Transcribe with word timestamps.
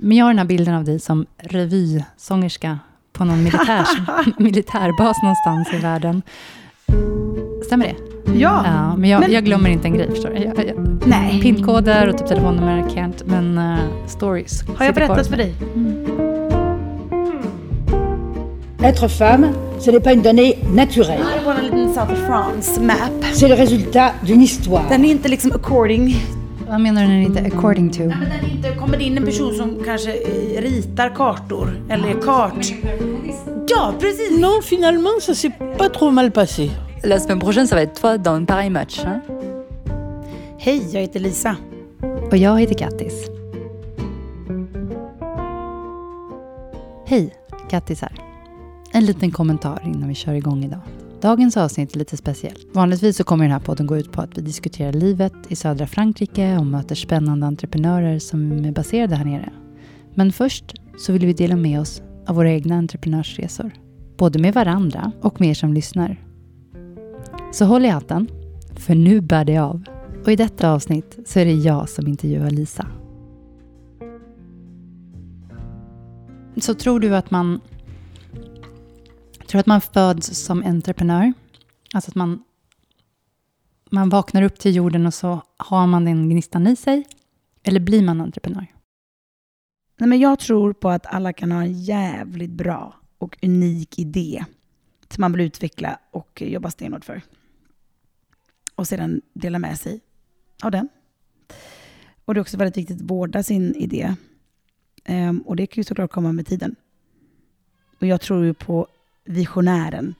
Men 0.00 0.16
jag 0.16 0.24
har 0.24 0.30
den 0.30 0.38
här 0.38 0.46
bilden 0.46 0.74
av 0.74 0.84
dig 0.84 0.98
som 0.98 1.26
revysångerska 1.38 2.78
på 3.12 3.24
någon 3.24 3.42
militärs, 3.42 3.88
militärbas 4.38 5.22
någonstans 5.22 5.68
i 5.72 5.76
världen. 5.76 6.22
Stämmer 7.66 7.86
det? 7.86 7.94
Ja. 8.38 8.62
ja 8.66 8.96
men, 8.96 9.10
jag, 9.10 9.20
Men- 9.20 9.32
jag 9.32 9.44
glömmer 9.44 9.70
inte 9.70 9.88
en 9.88 9.94
grej, 9.94 10.10
förstår 10.10 10.28
du. 10.28 10.36
Jag, 10.36 10.58
jag, 10.68 10.98
Nej. 11.06 11.40
Pinkoder 11.42 12.08
och 12.08 12.18
typ 12.18 12.26
telefonnummer 12.26 12.82
can't, 12.82 13.22
men 13.24 13.58
uh, 13.58 13.78
stories. 14.06 14.64
Har 14.76 14.84
jag 14.84 14.94
berättat 14.94 15.26
för 15.26 15.36
dig? 15.36 15.54
Être 18.82 19.08
femme, 19.08 19.52
ce 19.80 19.90
n'est 19.90 20.00
pas 20.00 20.12
une 20.12 20.22
donnée 20.22 20.58
naturelle. 20.74 21.24
Det 21.38 21.44
var 21.46 21.54
en 21.54 21.64
liten 21.64 21.94
South 21.94 22.12
of 22.12 22.18
France 22.26 22.80
map. 22.80 23.24
C'est 23.34 23.48
le 23.48 23.54
résultat 23.54 24.12
d'une 24.26 24.42
histoire. 24.42 24.84
Den 24.88 25.04
är 25.04 25.10
inte 25.10 25.28
liksom 25.28 25.52
according. 25.52 26.16
Vad 26.68 26.80
menar 26.80 27.02
du 27.02 27.08
när 27.08 27.18
det 27.18 27.24
inte 27.24 27.40
är 27.40 27.46
according 27.46 27.90
to? 27.90 27.98
Men 27.98 28.20
den 28.20 28.32
är 28.32 28.50
inte, 28.50 28.74
kommer 28.74 28.96
det 28.98 29.04
in 29.04 29.18
en 29.18 29.24
person 29.24 29.54
som 29.54 29.84
kanske 29.84 30.12
ritar 30.60 31.14
kartor 31.14 31.80
eller 31.90 32.08
är 32.08 32.22
kart... 32.22 32.66
Ja, 33.70 33.94
precis! 34.00 34.40
Non, 34.40 34.62
finalement, 34.62 35.20
ça 35.20 35.34
s'est 35.34 35.52
pas 35.78 35.88
trop 35.88 36.10
mal 36.10 36.30
passé. 36.30 36.70
La 37.04 37.18
semaine 37.18 37.40
prochaine, 37.40 37.66
ça 37.66 37.74
va 37.74 37.82
être 37.82 38.00
toi 38.00 38.18
dans 38.18 38.36
une 38.36 38.46
pareille 38.46 38.70
match. 38.70 39.00
Hein 39.04 39.20
Hej, 40.58 40.82
jag 40.92 41.00
heter 41.00 41.20
Lisa. 41.20 41.56
Och 42.30 42.36
jag 42.36 42.60
heter 42.60 42.74
Kattis. 42.74 43.30
Hej, 47.06 47.34
Kattis 47.70 48.00
här. 48.00 48.12
En 48.92 49.04
liten 49.04 49.30
kommentar 49.30 49.82
innan 49.84 50.08
vi 50.08 50.14
kör 50.14 50.32
igång 50.32 50.64
idag. 50.64 50.80
Dagens 51.20 51.56
avsnitt 51.56 51.94
är 51.94 51.98
lite 51.98 52.16
speciellt. 52.16 52.66
Vanligtvis 52.72 53.16
så 53.16 53.24
kommer 53.24 53.44
den 53.44 53.52
här 53.52 53.60
podden 53.60 53.86
gå 53.86 53.96
ut 53.96 54.12
på 54.12 54.20
att 54.20 54.38
vi 54.38 54.42
diskuterar 54.42 54.92
livet 54.92 55.32
i 55.48 55.56
södra 55.56 55.86
Frankrike 55.86 56.58
och 56.58 56.66
möter 56.66 56.94
spännande 56.94 57.46
entreprenörer 57.46 58.18
som 58.18 58.64
är 58.64 58.72
baserade 58.72 59.16
här 59.16 59.24
nere. 59.24 59.52
Men 60.14 60.32
först 60.32 60.74
så 60.98 61.12
vill 61.12 61.26
vi 61.26 61.32
dela 61.32 61.56
med 61.56 61.80
oss 61.80 62.02
av 62.26 62.36
våra 62.36 62.50
egna 62.50 62.76
entreprenörsresor. 62.76 63.70
Både 64.16 64.38
med 64.38 64.54
varandra 64.54 65.12
och 65.20 65.40
med 65.40 65.50
er 65.50 65.54
som 65.54 65.72
lyssnar. 65.72 66.24
Så 67.52 67.64
håll 67.64 67.84
i 67.84 67.88
hatten, 67.88 68.28
för 68.76 68.94
nu 68.94 69.20
bär 69.20 69.44
det 69.44 69.58
av. 69.58 69.82
Och 70.24 70.32
i 70.32 70.36
detta 70.36 70.72
avsnitt 70.72 71.18
så 71.26 71.38
är 71.38 71.44
det 71.44 71.52
jag 71.52 71.88
som 71.88 72.06
intervjuar 72.06 72.50
Lisa. 72.50 72.86
Så 76.60 76.74
tror 76.74 77.00
du 77.00 77.16
att 77.16 77.30
man 77.30 77.60
tror 79.48 79.60
att 79.60 79.66
man 79.66 79.80
föds 79.80 80.44
som 80.44 80.62
entreprenör? 80.62 81.32
Alltså 81.94 82.10
att 82.10 82.14
man, 82.14 82.44
man 83.90 84.08
vaknar 84.08 84.42
upp 84.42 84.58
till 84.58 84.76
jorden 84.76 85.06
och 85.06 85.14
så 85.14 85.42
har 85.56 85.86
man 85.86 86.04
den 86.04 86.30
gnistan 86.30 86.66
i 86.66 86.76
sig? 86.76 87.06
Eller 87.62 87.80
blir 87.80 88.02
man 88.02 88.20
entreprenör? 88.20 88.66
Nej, 89.96 90.08
men 90.08 90.20
jag 90.20 90.38
tror 90.38 90.72
på 90.72 90.88
att 90.88 91.06
alla 91.06 91.32
kan 91.32 91.52
ha 91.52 91.62
en 91.62 91.80
jävligt 91.82 92.50
bra 92.50 92.94
och 93.18 93.38
unik 93.42 93.98
idé 93.98 94.44
som 95.08 95.20
man 95.20 95.32
vill 95.32 95.40
utveckla 95.40 95.98
och 96.10 96.42
jobba 96.42 96.70
stenhårt 96.70 97.04
för. 97.04 97.22
Och 98.74 98.88
sedan 98.88 99.20
dela 99.32 99.58
med 99.58 99.78
sig 99.78 100.00
av 100.62 100.70
den. 100.70 100.88
Och 102.24 102.34
det 102.34 102.38
är 102.38 102.42
också 102.42 102.56
väldigt 102.56 102.76
viktigt 102.76 102.96
att 102.96 103.10
vårda 103.10 103.42
sin 103.42 103.74
idé. 103.74 104.14
Um, 105.08 105.40
och 105.40 105.56
det 105.56 105.66
kan 105.66 105.80
ju 105.80 105.84
såklart 105.84 106.10
komma 106.10 106.32
med 106.32 106.46
tiden. 106.46 106.76
Och 108.00 108.06
jag 108.06 108.20
tror 108.20 108.44
ju 108.44 108.54
på 108.54 108.86
visionären. 109.28 110.14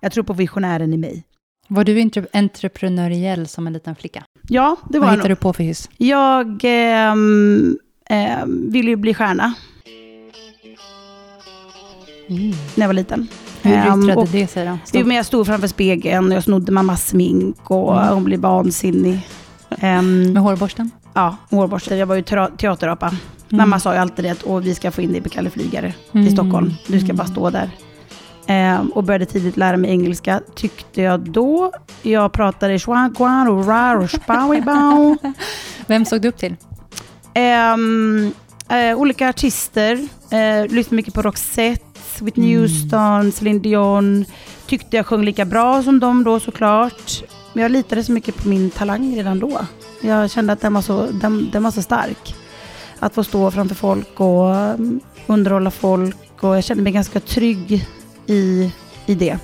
Jag 0.00 0.12
tror 0.12 0.24
på 0.24 0.32
visionären 0.32 0.92
i 0.92 0.96
mig. 0.96 1.24
Var 1.68 1.84
du 1.84 2.10
entreprenöriell 2.32 3.46
som 3.48 3.66
en 3.66 3.72
liten 3.72 3.94
flicka? 3.96 4.24
Ja, 4.48 4.76
det 4.90 4.98
var 4.98 5.06
Vad 5.06 5.08
jag 5.08 5.12
hittade 5.18 5.28
nog. 5.28 5.38
du 5.38 5.40
på 5.42 5.52
för 5.52 5.62
hyss? 5.64 5.88
Jag 5.96 6.60
ehm, 6.64 7.78
ehm, 8.10 8.70
ville 8.72 8.90
ju 8.90 8.96
bli 8.96 9.14
stjärna 9.14 9.54
när 12.28 12.82
jag 12.82 12.86
var 12.88 12.94
liten. 12.94 13.28
Hur 13.62 13.72
Ehm, 13.74 14.10
yttrade 14.10 14.28
det 14.32 14.46
sig 14.46 14.66
då? 14.66 14.78
Jo, 14.92 15.06
men 15.06 15.16
jag 15.16 15.26
stod 15.26 15.46
framför 15.46 15.68
spegeln 15.68 16.26
och 16.28 16.36
jag 16.36 16.44
snodde 16.44 16.72
mammas 16.72 17.06
smink 17.08 17.70
och 17.70 17.96
Mm. 18.02 18.14
hon 18.14 18.24
blev 18.24 18.40
vansinnig. 18.40 19.20
Um, 19.82 20.32
Med 20.32 20.42
hårborsten? 20.42 20.90
ja, 21.14 21.36
hårborste. 21.50 21.96
Jag 21.96 22.06
var 22.06 22.14
ju 22.14 22.22
teaterapa. 22.22 23.06
Mm. 23.06 23.18
Mamma 23.50 23.80
sa 23.80 23.92
ju 23.94 23.98
alltid 24.00 24.24
det 24.24 24.30
att 24.30 24.64
vi 24.64 24.74
ska 24.74 24.90
få 24.90 25.02
in 25.02 25.12
dig 25.12 25.20
på 25.20 25.28
Kalle 25.28 25.50
Flygare 25.50 25.94
Mm. 26.12 26.26
i 26.26 26.30
Stockholm. 26.30 26.72
Du 26.86 27.00
ska 27.00 27.12
bara 27.14 27.26
stå 27.26 27.50
där. 27.50 27.70
Ehm, 28.46 28.88
och 28.88 29.04
började 29.04 29.26
tidigt 29.26 29.56
lära 29.56 29.76
mig 29.76 29.90
engelska, 29.90 30.40
tyckte 30.54 31.02
jag 31.02 31.20
då. 31.20 31.72
Jag 32.02 32.32
pratade 32.32 32.78
schwan, 32.78 33.14
kwan 33.14 33.48
och 33.48 33.66
rar 33.66 33.96
och 33.96 34.10
spawibau. 34.10 35.16
Vem 35.86 36.04
såg 36.04 36.20
du 36.20 36.28
upp 36.28 36.38
till? 36.38 36.56
Ehm, 37.34 38.32
eh, 38.68 38.98
olika 38.98 39.28
artister. 39.28 40.08
Uh, 40.32 40.72
lyssnade 40.72 40.96
mycket 40.96 41.14
på 41.14 41.22
Roxette, 41.22 41.84
Whitney 42.20 42.48
Mm. 42.48 42.60
Houston, 42.60 43.32
Celine 43.32 43.62
Dion. 43.62 44.24
Tyckte 44.66 44.96
jag 44.96 45.06
sjöng 45.06 45.24
lika 45.24 45.44
bra 45.44 45.82
som 45.82 46.00
dem 46.00 46.24
då 46.24 46.40
såklart. 46.40 47.22
Men 47.52 47.62
jag 47.62 47.72
litade 47.72 48.04
så 48.04 48.12
mycket 48.12 48.36
på 48.36 48.48
min 48.48 48.70
talang 48.70 49.16
redan 49.16 49.38
då. 49.38 49.60
Jag 50.00 50.30
kände 50.30 50.52
att 50.52 50.60
den 50.60 50.74
var 50.74 50.82
så, 50.82 51.06
den, 51.06 51.50
den 51.52 51.62
var 51.62 51.70
så 51.70 51.82
stark. 51.82 52.34
Att 52.98 53.14
få 53.14 53.24
stå 53.24 53.50
framför 53.50 53.74
folk 53.74 54.20
och 54.20 54.54
um, 54.54 55.00
underhålla 55.26 55.70
folk. 55.70 56.44
Och 56.44 56.56
jag 56.56 56.64
kände 56.64 56.82
mig 56.82 56.92
ganska 56.92 57.20
trygg 57.20 57.86
i, 58.26 58.72
i 59.06 59.14
det. 59.14 59.38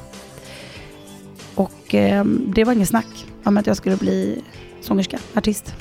Och 1.55 1.95
ehm, 1.95 2.53
det 2.55 2.65
var 2.65 2.73
ingen 2.73 2.87
snack 2.87 3.27
om 3.45 3.57
att 3.57 3.67
jag 3.67 3.77
skulle 3.77 3.97
bli 3.97 4.43
sångerska, 4.81 5.19
artist. 5.35 5.75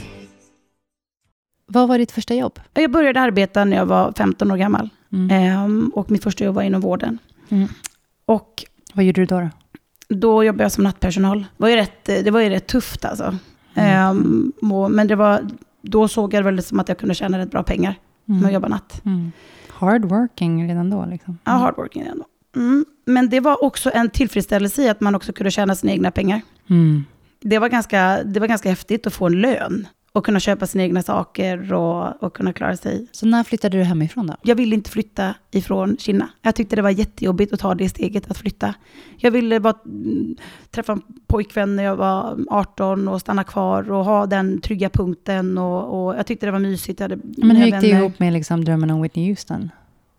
Vad 1.66 1.88
var 1.88 1.98
ditt 1.98 2.12
första 2.12 2.36
jobb? 2.36 2.60
Jag 2.74 2.92
började 2.92 3.22
arbeta 3.22 3.66
när 3.66 3.78
jag 3.78 3.86
var 3.86 4.14
15 4.18 4.52
år 4.52 4.58
gammal. 4.58 4.90
Mm. 5.12 5.32
Ehm, 5.32 5.92
och 5.96 6.12
mitt 6.12 6.24
första 6.24 6.44
jobb 6.44 6.56
var 6.56 6.64
inom 6.64 6.82
vården. 6.82 7.18
Mm. 7.50 7.68
Och 8.26 8.66
Vad 8.94 9.06
gjorde 9.06 9.22
du 9.22 9.26
då? 9.26 9.40
då? 9.40 9.50
då 10.16 10.44
jobbade 10.44 10.64
jag 10.64 10.72
som 10.72 10.84
nattpersonal. 10.84 11.40
Det 11.40 11.46
var 11.58 11.70
ju 11.70 11.76
rätt, 11.76 12.06
det 12.06 12.32
var 12.32 12.40
ju 12.40 12.50
rätt 12.50 12.68
tufft 12.68 13.06
alltså. 13.06 13.38
Ehm, 13.76 14.54
och, 14.62 14.92
men 14.92 15.08
det 15.08 15.16
var, 15.16 15.48
då 15.82 16.08
såg 16.08 16.34
jag 16.34 16.44
det 16.44 16.52
väl 16.52 16.64
som 16.64 16.80
att 16.80 16.90
jag 16.90 16.98
kunde 16.98 17.16
tjäna 17.16 17.38
rätt 17.38 17.52
bra 17.52 17.64
pengar 17.64 17.96
med 18.26 18.46
att 18.46 18.54
jobba 18.54 18.68
natt. 18.68 19.02
Mm. 19.06 19.32
Hard 19.70 20.06
working 20.06 20.68
redan 20.70 20.90
då 20.90 21.06
liksom. 21.06 21.38
Ja, 21.44 21.52
hardworking 21.52 22.02
ändå. 22.02 22.26
Mm. 22.60 22.86
Men 23.06 23.30
det 23.30 23.40
var 23.40 23.64
också 23.64 23.92
en 23.94 24.10
tillfredsställelse 24.10 24.84
i 24.84 24.90
att 24.90 25.02
man 25.02 25.16
också 25.16 25.34
kunde 25.34 25.52
tjäna 25.52 25.76
sina 25.76 25.94
egna 25.94 26.12
pengar. 26.12 26.42
Mm. 26.70 27.04
Det 27.42 27.60
var 27.60 27.70
ganska, 27.70 28.24
det 28.24 28.40
var 28.40 28.48
ganska 28.48 28.70
häftigt 28.70 29.08
att 29.08 29.14
få 29.14 29.26
en 29.26 29.42
lön. 29.42 29.88
Och 30.12 30.26
kunna 30.26 30.40
köpa 30.40 30.68
sina 30.68 30.84
egna 30.84 31.04
saker 31.04 31.74
och, 31.74 32.24
och 32.24 32.34
kunna 32.36 32.54
klara 32.54 32.78
sig. 32.78 33.08
Så 33.12 33.26
när 33.26 33.44
flyttade 33.44 33.78
du 33.78 33.84
hemifrån 33.84 34.28
då? 34.28 34.36
Jag 34.42 34.56
ville 34.56 34.76
inte 34.76 34.90
flytta 34.90 35.34
ifrån 35.52 35.98
Kina. 35.98 36.30
Jag 36.42 36.56
tyckte 36.56 36.76
det 36.76 36.82
var 36.82 36.90
jättejobbigt 36.90 37.54
att 37.54 37.60
ta 37.60 37.76
det 37.76 37.90
steget 37.90 38.32
att 38.32 38.38
flytta. 38.38 38.74
Jag 39.18 39.32
ville 39.32 39.60
bara 39.60 39.74
mm, 39.86 40.36
träffa 40.72 40.94
en 40.94 41.02
pojkvän 41.28 41.76
när 41.76 41.84
jag 41.84 41.96
var 41.96 42.40
18 42.50 43.08
och 43.08 43.22
stanna 43.22 43.44
kvar 43.44 43.92
och 43.92 44.06
ha 44.06 44.26
den 44.26 44.62
trygga 44.62 44.90
punkten. 44.90 45.58
Och, 45.58 46.08
och 46.08 46.16
jag 46.16 46.26
tyckte 46.28 46.46
det 46.46 46.52
var 46.52 46.60
mysigt. 46.60 47.00
Jag 47.00 47.10
hade 47.10 47.22
Men 47.38 47.56
hur 47.56 47.66
gick 47.66 47.82
det 47.82 47.88
ihop 47.88 48.20
med 48.20 48.34
liksom 48.34 48.66
drömmen 48.66 48.92
om 48.92 49.02
Whitney 49.02 49.30
Houston? 49.30 49.70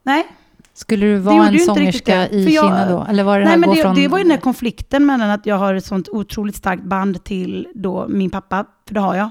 Nej, 0.03 0.27
Skulle 0.75 1.07
du 1.07 1.17
vara 1.17 1.49
en 1.49 1.59
sångerska 1.59 2.29
i 2.29 2.55
jag- 2.55 2.65
Kina 2.65 2.89
då? 2.91 3.07
Eller 3.09 3.25
var 3.25 3.39
det 3.39 3.45
Nej 3.45 3.51
här 3.51 3.59
men 3.59 3.71
det, 3.71 3.83
från... 3.83 3.95
det 3.95 4.09
var 4.09 4.19
ju 4.19 4.25
den 4.25 4.31
här 4.31 4.39
konflikten 4.39 5.07
mellan 5.07 5.31
att 5.31 5.47
jag 5.47 5.57
har 5.57 5.75
ett 5.75 5.85
sånt 5.85 6.09
otroligt 6.09 6.57
starkt 6.57 6.85
band 6.85 7.25
till 7.25 7.69
då 7.75 8.07
min 8.09 8.31
pappa, 8.31 8.65
för 8.87 8.95
det 8.95 9.01
har 9.01 9.15
jag. 9.17 9.31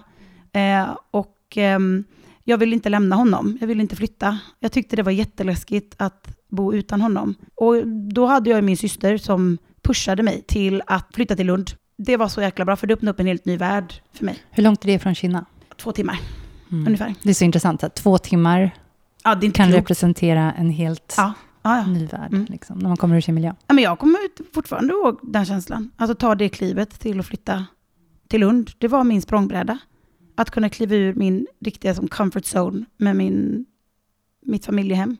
Eh, 0.53 0.89
och 1.11 1.35
ehm, 1.55 2.03
jag 2.43 2.57
ville 2.57 2.75
inte 2.75 2.89
lämna 2.89 3.15
honom, 3.15 3.57
jag 3.61 3.67
ville 3.67 3.81
inte 3.81 3.95
flytta. 3.95 4.39
Jag 4.59 4.71
tyckte 4.71 4.95
det 4.95 5.03
var 5.03 5.11
jätteläskigt 5.11 5.95
att 5.97 6.35
bo 6.49 6.73
utan 6.73 7.01
honom. 7.01 7.35
Och 7.55 7.87
då 7.87 8.25
hade 8.25 8.49
jag 8.49 8.63
min 8.63 8.77
syster 8.77 9.17
som 9.17 9.57
pushade 9.81 10.23
mig 10.23 10.43
till 10.47 10.81
att 10.87 11.07
flytta 11.13 11.35
till 11.35 11.47
Lund. 11.47 11.71
Det 11.97 12.17
var 12.17 12.27
så 12.27 12.41
jäkla 12.41 12.65
bra, 12.65 12.75
för 12.75 12.87
det 12.87 12.93
öppnade 12.93 13.11
upp 13.11 13.19
en 13.19 13.27
helt 13.27 13.45
ny 13.45 13.57
värld 13.57 13.93
för 14.13 14.25
mig. 14.25 14.35
Hur 14.51 14.63
långt 14.63 14.83
är 14.83 14.87
det 14.87 14.99
från 14.99 15.15
Kina? 15.15 15.45
Två 15.81 15.91
timmar, 15.91 16.19
Mm. 16.71 16.87
ungefär. 16.87 17.13
Det 17.23 17.29
är 17.29 17.33
så 17.33 17.43
intressant 17.43 17.95
två 17.95 18.17
timmar 18.17 18.71
Ja, 19.23 19.35
det 19.35 19.43
är 19.43 19.45
inte 19.45 19.57
kan 19.57 19.67
klokt. 19.67 19.77
representera 19.81 20.51
en 20.53 20.69
helt 20.69 21.13
Ja, 21.17 21.33
ja, 21.61 21.77
ja. 21.77 21.85
ny 21.87 22.05
värld, 22.05 22.33
Mm. 22.33 22.45
liksom, 22.49 22.79
när 22.79 22.87
man 22.87 22.97
kommer 22.97 23.15
ur 23.15 23.21
sin 23.21 23.35
miljö. 23.35 23.53
Ja, 23.67 23.73
men 23.73 23.83
jag 23.83 23.99
kommer 23.99 24.19
fortfarande 24.53 24.93
ihåg 24.93 25.19
den 25.23 25.45
känslan. 25.45 25.91
Alltså 25.97 26.15
ta 26.15 26.35
det 26.35 26.49
klivet 26.49 26.99
till 26.99 27.19
att 27.19 27.25
flytta 27.25 27.65
till 28.27 28.39
Lund. 28.41 28.71
Det 28.77 28.87
var 28.87 29.03
min 29.03 29.21
språngbräda. 29.21 29.77
Att 30.35 30.51
kunna 30.51 30.69
kliva 30.69 30.95
ur 30.95 31.13
min 31.13 31.47
riktiga 31.65 31.95
som 31.95 32.07
comfort 32.07 32.43
zone 32.55 32.85
med 32.97 33.15
min, 33.15 33.65
mitt 34.45 34.65
familjehem. 34.65 35.17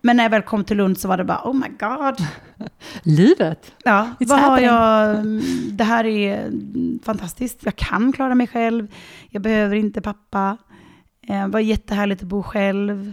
Men 0.00 0.16
när 0.16 0.24
jag 0.24 0.30
väl 0.30 0.42
kom 0.42 0.64
till 0.64 0.76
Lund 0.76 0.98
så 0.98 1.08
var 1.08 1.16
det 1.16 1.24
bara, 1.24 1.40
oh 1.44 1.54
my 1.54 1.68
god. 1.78 2.26
Livet? 3.02 3.72
Ja, 3.84 4.10
It's 4.20 4.28
vad 4.28 4.38
har 4.40 4.50
happening. 4.50 4.70
jag? 4.70 5.10
mm, 5.18 5.42
Det 5.76 5.84
här 5.84 6.04
är 6.04 6.50
fantastiskt. 7.04 7.58
Jag 7.64 7.76
kan 7.76 8.12
klara 8.12 8.34
mig 8.34 8.46
själv. 8.46 8.86
Jag 9.30 9.42
behöver 9.42 9.76
inte 9.76 10.00
pappa. 10.00 10.56
Eh, 11.28 11.42
Det 11.42 11.48
var 11.52 11.60
jättehärligt 11.60 12.22
att 12.22 12.28
bo 12.28 12.42
själv 12.42 13.12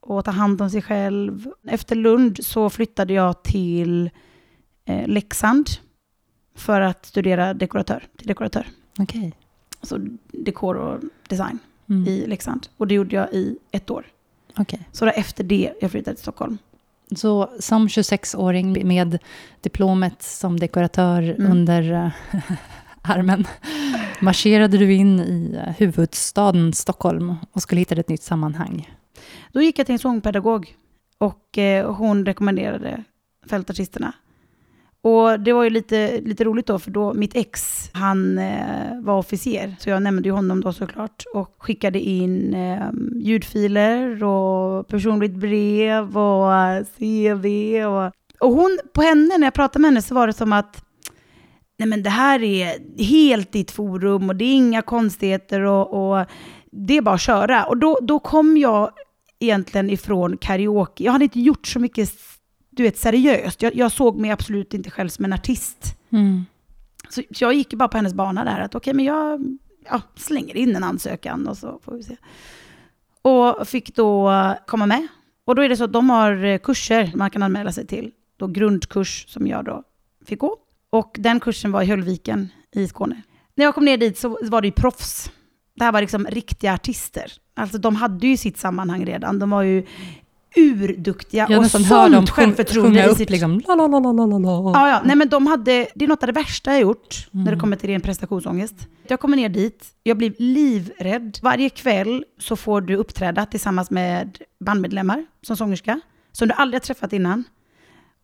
och 0.00 0.24
ta 0.24 0.30
hand 0.30 0.62
om 0.62 0.70
sig 0.70 0.82
själv. 0.82 1.46
Efter 1.68 1.96
Lund 1.96 2.44
så 2.44 2.70
flyttade 2.70 3.12
jag 3.12 3.42
till 3.42 4.10
eh, 4.84 5.08
Leksand 5.08 5.66
för 6.56 6.80
att 6.80 7.06
studera 7.06 7.54
dekoratör, 7.54 8.04
till 8.18 8.26
dekoratör. 8.26 8.66
Okej. 8.98 9.32
Alltså 9.80 9.98
dekor 10.32 10.74
och 10.76 11.00
design 11.28 11.58
Mm. 11.88 12.08
i 12.08 12.26
Leksand. 12.26 12.66
Och 12.76 12.86
det 12.86 12.94
gjorde 12.94 13.16
jag 13.16 13.32
i 13.32 13.58
ett 13.70 13.90
år. 13.90 14.06
Okej. 14.56 14.88
Så 14.92 15.06
efter 15.06 15.44
det 15.44 15.72
jag 15.80 15.90
flyttade 15.90 16.14
till 16.16 16.22
Stockholm. 16.22 16.58
Så 17.16 17.50
som 17.60 17.88
26-åring 17.88 18.86
med 18.88 19.18
diplomet 19.60 20.22
som 20.22 20.60
dekoratör 20.60 21.22
Mm. 21.22 21.52
under 21.52 21.92
eh, 21.92 22.10
armen 23.02 23.46
marscherade 24.22 24.78
du 24.78 24.92
in 24.92 25.20
i 25.20 25.56
eh, 25.66 25.74
huvudstaden 25.78 26.72
Stockholm 26.72 27.34
och 27.52 27.62
skulle 27.62 27.78
hitta 27.78 27.94
ett 27.94 28.08
nytt 28.08 28.22
sammanhang. 28.22 28.90
Då 29.52 29.62
gick 29.62 29.78
jag 29.78 29.86
till 29.86 29.92
en 29.92 29.98
sångpedagog 29.98 30.76
eh, 31.56 31.84
och 31.84 31.94
hon 31.94 32.26
rekommenderade 32.26 33.04
fältartisterna. 33.46 34.12
Och 35.04 35.40
det 35.40 35.52
var 35.52 35.64
ju 35.64 35.70
lite, 35.70 36.20
lite 36.20 36.44
roligt 36.44 36.66
då, 36.66 36.78
för 36.78 36.90
då 36.90 37.14
mitt 37.14 37.36
ex, 37.36 37.90
han 37.92 38.38
eh, 38.38 39.00
var 39.00 39.18
officer. 39.18 39.76
Så 39.78 39.90
jag 39.90 40.02
nämnde 40.02 40.28
ju 40.28 40.32
honom 40.32 40.60
då 40.60 40.72
såklart. 40.72 41.24
Och 41.34 41.54
skickade 41.58 42.00
in 42.00 42.54
eh, 42.54 42.90
ljudfiler 43.14 44.24
och 44.24 44.88
personligt 44.88 45.34
brev 45.34 46.18
och 46.18 46.54
eh, 46.54 46.84
CV. 46.98 47.46
Och, 47.86 48.12
och 48.40 48.54
hon, 48.54 48.78
på 48.94 49.02
henne, 49.02 49.38
när 49.38 49.46
jag 49.46 49.54
pratade 49.54 49.80
med 49.80 49.88
henne 49.88 50.02
så 50.02 50.14
var 50.14 50.26
det 50.26 50.32
som 50.32 50.52
att 50.52 50.84
nej 51.82 51.88
men 51.88 52.02
det 52.02 52.10
här 52.10 52.42
är 52.42 52.78
helt 53.02 53.52
ditt 53.52 53.70
forum 53.70 54.28
och 54.28 54.36
det 54.36 54.44
är 54.44 54.54
inga 54.54 54.82
konstigheter 54.82 55.60
och, 55.60 56.18
och 56.18 56.26
det 56.70 56.96
är 56.96 57.02
bara 57.02 57.14
att 57.14 57.20
köra. 57.20 57.64
Och 57.64 57.76
då, 57.76 57.98
då 58.02 58.18
kom 58.18 58.56
jag 58.56 58.90
egentligen 59.38 59.90
ifrån 59.90 60.36
karaoke. 60.36 61.04
Jag 61.04 61.12
hade 61.12 61.24
inte 61.24 61.40
gjort 61.40 61.66
så 61.66 61.80
mycket 61.80 62.10
du 62.70 62.82
vet, 62.82 62.98
seriöst. 62.98 63.62
Jag, 63.62 63.74
jag 63.74 63.92
såg 63.92 64.16
mig 64.16 64.30
absolut 64.30 64.74
inte 64.74 64.90
själv 64.90 65.08
som 65.08 65.24
en 65.24 65.32
artist. 65.32 65.98
Mm. 66.10 66.44
Så 67.08 67.22
jag 67.28 67.54
gick 67.54 67.74
bara 67.74 67.88
på 67.88 67.96
hennes 67.96 68.14
bana 68.14 68.44
där, 68.44 68.60
att 68.60 68.74
okej, 68.74 68.94
men 68.94 69.04
jag 69.04 69.58
ja, 69.90 70.00
slänger 70.16 70.56
in 70.56 70.76
en 70.76 70.84
ansökan 70.84 71.48
och 71.48 71.56
så 71.56 71.80
får 71.84 71.92
vi 71.92 72.02
se. 72.02 72.16
Och 73.22 73.68
fick 73.68 73.96
då 73.96 74.32
komma 74.66 74.86
med. 74.86 75.06
Och 75.44 75.54
då 75.54 75.62
är 75.62 75.68
det 75.68 75.76
så 75.76 75.84
att 75.84 75.92
de 75.92 76.10
har 76.10 76.58
kurser 76.58 77.12
man 77.14 77.30
kan 77.30 77.42
anmäla 77.42 77.72
sig 77.72 77.86
till. 77.86 78.10
Då 78.36 78.46
grundkurs 78.46 79.24
som 79.28 79.46
jag 79.46 79.64
då 79.64 79.82
fick 80.26 80.38
gå. 80.38 80.56
Och 80.92 81.16
den 81.18 81.40
kursen 81.40 81.72
var 81.72 81.82
i 81.82 81.86
Höllviken 81.86 82.48
i 82.74 82.88
Skåne. 82.88 83.22
När 83.54 83.64
jag 83.64 83.74
kom 83.74 83.84
ner 83.84 83.96
dit 83.96 84.18
så 84.18 84.38
var 84.42 84.60
det 84.60 84.68
ju 84.68 84.72
proffs. 84.72 85.30
Det 85.76 85.84
här 85.84 85.92
var 85.92 86.00
liksom 86.00 86.26
riktiga 86.26 86.74
artister. 86.74 87.32
Alltså 87.54 87.78
de 87.78 87.96
hade 87.96 88.26
ju 88.26 88.36
sitt 88.36 88.58
sammanhang 88.58 89.04
redan. 89.06 89.38
De 89.38 89.50
var 89.50 89.62
ju 89.62 89.86
urduktiga 90.56 91.46
Jag 91.50 91.56
och 91.58 91.62
nästan 91.62 91.84
hör 91.84 92.02
dem 92.04 92.12
sånt 92.14 92.30
självförtroende 92.30 93.06
upp 93.06 93.16
sitt 93.16 93.30
liksom 93.30 93.62
la 93.68 93.74
la 93.74 93.86
la 93.86 93.98
la 93.98 94.12
la 94.12 94.26
la 94.26 94.38
la. 94.38 94.72
Ja, 94.74 94.88
ja. 94.88 95.02
Nej, 95.04 95.16
men 95.16 95.28
de 95.28 95.46
hade, 95.46 95.86
det 95.94 96.04
är 96.04 96.08
något 96.08 96.22
av 96.22 96.26
det 96.26 96.32
värsta 96.32 96.72
jag 96.72 96.80
gjort 96.80 97.28
när 97.30 97.44
det 97.44 97.48
Mm. 97.50 97.60
kommer 97.60 97.76
till 97.76 97.88
ren 97.90 98.00
prestationsångest. 98.00 98.74
Jag 99.08 99.20
kommer 99.20 99.36
ner 99.36 99.48
dit, 99.48 99.86
jag 100.02 100.16
blir 100.16 100.34
livrädd. 100.38 101.38
Varje 101.42 101.68
kväll 101.70 102.24
så 102.38 102.56
får 102.56 102.80
du 102.80 102.96
uppträda 102.96 103.46
tillsammans 103.46 103.90
med 103.90 104.38
bandmedlemmar 104.64 105.26
som 105.42 105.56
sångerska, 105.56 106.00
som 106.32 106.48
du 106.48 106.54
aldrig 106.54 106.80
har 106.80 106.84
träffat 106.86 107.12
innan. 107.12 107.44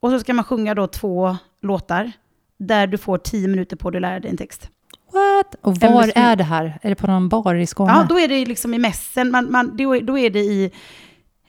Och 0.01 0.11
så 0.11 0.21
ska 0.21 0.35
man 0.35 0.45
sjunga 0.45 0.75
då 0.75 0.87
två 0.87 1.37
låtar 1.63 2.13
där 2.59 2.87
du 2.87 2.99
får 2.99 3.19
tio 3.19 3.49
minuter 3.49 3.77
på 3.77 3.91
dig 3.91 3.99
att 3.99 4.03
lära 4.03 4.21
dig 4.21 4.31
en 4.31 4.37
text. 4.37 4.71
What? 5.13 5.55
Och 5.61 5.77
var 5.77 6.13
är 6.15 6.37
det 6.37 6.45
här? 6.45 6.79
Är 6.83 6.89
det 6.89 6.95
på 6.95 7.07
någon 7.07 7.29
bar 7.29 7.55
i 7.55 7.67
Skåne? 7.67 7.93
Ja, 7.93 8.07
då 8.09 8.19
är 8.19 8.29
det 8.29 8.47
liksom 8.47 8.75
i 8.75 8.79
mässen, 8.79 9.31
man, 9.31 9.53
man, 9.53 9.77
då, 9.77 9.97
är, 9.97 10.03
då 10.03 10.19
är 10.19 10.31
det 10.31 10.41
i... 10.41 10.73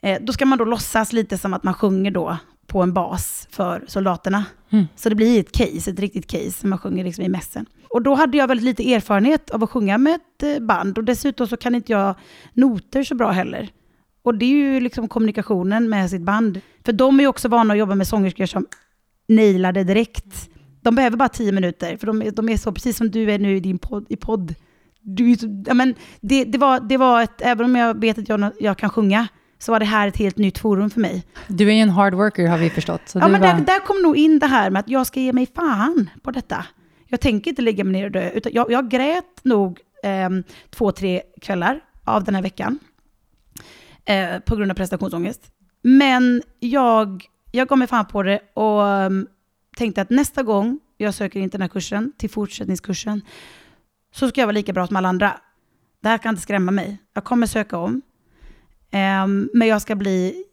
Eh, 0.02 0.18
då 0.22 0.34
ska 0.34 0.46
man 0.46 0.58
då 0.58 0.66
låtsas 0.66 1.14
lite 1.14 1.38
som 1.38 1.54
att 1.54 1.64
man 1.64 1.74
sjunger 1.74 2.12
då 2.12 2.38
på 2.68 2.82
en 2.82 2.94
bas 2.94 3.48
för 3.52 3.84
soldaterna. 3.88 4.46
Mm. 4.70 4.88
Så 4.96 5.10
det 5.10 5.16
blir 5.16 5.40
ett 5.40 5.52
case, 5.52 5.92
ett 5.92 6.00
riktigt 6.00 6.28
case, 6.28 6.52
som 6.52 6.70
man 6.70 6.80
sjunger 6.80 7.04
liksom 7.04 7.24
i 7.24 7.30
mässen. 7.30 7.66
Och 7.90 8.02
då 8.02 8.16
hade 8.16 8.38
jag 8.38 8.48
väldigt 8.48 8.66
lite 8.66 8.94
erfarenhet 8.94 9.50
av 9.50 9.64
att 9.64 9.70
sjunga 9.70 9.98
med 9.98 10.16
ett 10.16 10.44
eh, 10.44 10.66
band. 10.66 10.98
Och 10.98 11.04
dessutom 11.04 11.48
så 11.48 11.58
kan 11.58 11.76
inte 11.76 11.92
jag 11.92 12.16
noter 12.54 13.04
så 13.04 13.16
bra 13.16 13.32
heller. 13.32 13.70
Och 14.24 14.36
det 14.36 14.46
är 14.46 14.50
ju 14.50 14.80
liksom 14.80 15.08
kommunikationen 15.08 15.90
med 15.90 16.10
sitt 16.10 16.22
band. 16.22 16.62
För 16.86 16.94
de 16.94 17.20
är 17.20 17.24
ju 17.24 17.28
också 17.28 17.48
vana 17.48 17.74
att 17.74 17.80
jobba 17.80 17.96
med 17.96 18.08
sångerskor 18.08 18.46
som 18.46 18.66
nailar 19.28 19.72
det 19.72 19.84
direkt. 19.84 20.50
De 20.90 20.96
behöver 20.96 21.18
bara 21.18 21.30
tio 21.30 21.52
minuter, 21.52 21.98
för 21.98 22.08
de, 22.08 22.22
är- 22.22 22.32
de 22.32 22.50
är 22.50 22.58
så, 22.58 22.72
precis 22.72 22.98
som 22.98 23.12
du 23.12 23.32
är 23.32 23.40
nu 23.40 23.56
i 23.58 23.60
din 23.60 23.78
podd. 23.80 24.06
I 24.10 24.16
podd. 24.16 24.56
Du, 25.02 25.36
ja, 25.66 25.74
men 25.74 25.96
det, 26.22 26.46
det, 26.46 26.58
var, 26.58 26.80
det 26.80 26.98
var 26.98 27.22
ett, 27.22 27.42
även 27.42 27.66
om 27.66 27.76
jag 27.76 28.02
vet 28.02 28.18
att 28.18 28.30
jag, 28.30 28.52
jag 28.60 28.78
kan 28.78 28.90
sjunga, 28.90 29.28
så 29.60 29.72
var 29.72 29.80
det 29.80 29.86
här 29.86 30.08
ett 30.08 30.18
helt 30.18 30.38
nytt 30.38 30.58
forum 30.58 30.90
för 30.90 31.00
mig. 31.00 31.24
Du 31.48 31.70
är 31.70 31.74
ju 31.74 31.80
en 31.80 31.90
hard 31.90 32.14
worker 32.14 32.48
har 32.48 32.58
vi 32.58 32.70
förstått. 32.70 33.02
Ja, 33.14 33.28
men 33.28 33.42
var... 33.42 33.48
där, 33.48 33.60
där 33.66 33.80
kom 33.86 34.02
nog 34.02 34.18
in 34.18 34.40
det 34.40 34.46
här 34.48 34.70
med 34.70 34.80
att 34.80 34.90
jag 34.90 35.08
ska 35.08 35.20
ge 35.20 35.34
mig 35.34 35.48
fan 35.56 36.10
på 36.22 36.32
detta. 36.32 36.66
Jag 37.08 37.20
tänker 37.20 37.50
inte 37.52 37.62
lägga 37.62 37.84
mig 37.84 37.94
ner 37.94 38.06
och 38.06 38.12
dö, 38.12 38.30
utan 38.30 38.52
jag, 38.56 38.72
jag 38.72 38.90
grät 38.90 39.40
nog 39.44 39.80
ehm, 40.04 40.44
två, 40.70 40.92
tre 40.92 41.22
kvällar 41.42 41.80
av 42.04 42.24
den 42.24 42.36
här 42.36 42.42
veckan. 42.42 42.80
Eh, 44.06 44.40
på 44.40 44.56
grund 44.56 44.72
av 44.72 44.76
prestationsångest. 44.76 45.42
Men 45.82 46.42
jag, 46.60 47.24
jag 47.52 47.68
gav 47.68 47.78
mig 47.78 47.88
fan 47.88 48.06
på 48.06 48.24
det 48.24 48.40
och 48.54 48.88
ehm, 48.88 49.28
tänkte 49.80 50.02
att 50.02 50.10
nästa 50.10 50.44
gång 50.44 50.80
jag 50.98 51.14
söker 51.14 51.40
in 51.40 51.50
till 51.50 51.60
den 51.60 51.62
här 51.62 51.70
kursen, 51.70 52.12
till 52.18 52.30
fortsättningskursen, 52.30 53.22
så 54.14 54.30
ska 54.30 54.42
jag 54.42 54.48
vara 54.48 54.54
lika 54.54 54.74
bra 54.74 54.88
som 54.88 54.96
alla 54.96 55.10
andra. 55.10 55.38
Det 56.02 56.10
här 56.10 56.18
kan 56.18 56.30
inte 56.30 56.42
skrämma 56.42 56.72
mig. 56.72 56.98
Jag 57.14 57.24
kommer 57.24 57.48
söka 57.48 57.78
om. 57.78 58.02
Ehm, 58.92 59.50
men 59.54 59.68
jag 59.68 59.82
ska 59.82 59.96
bli 59.96 60.44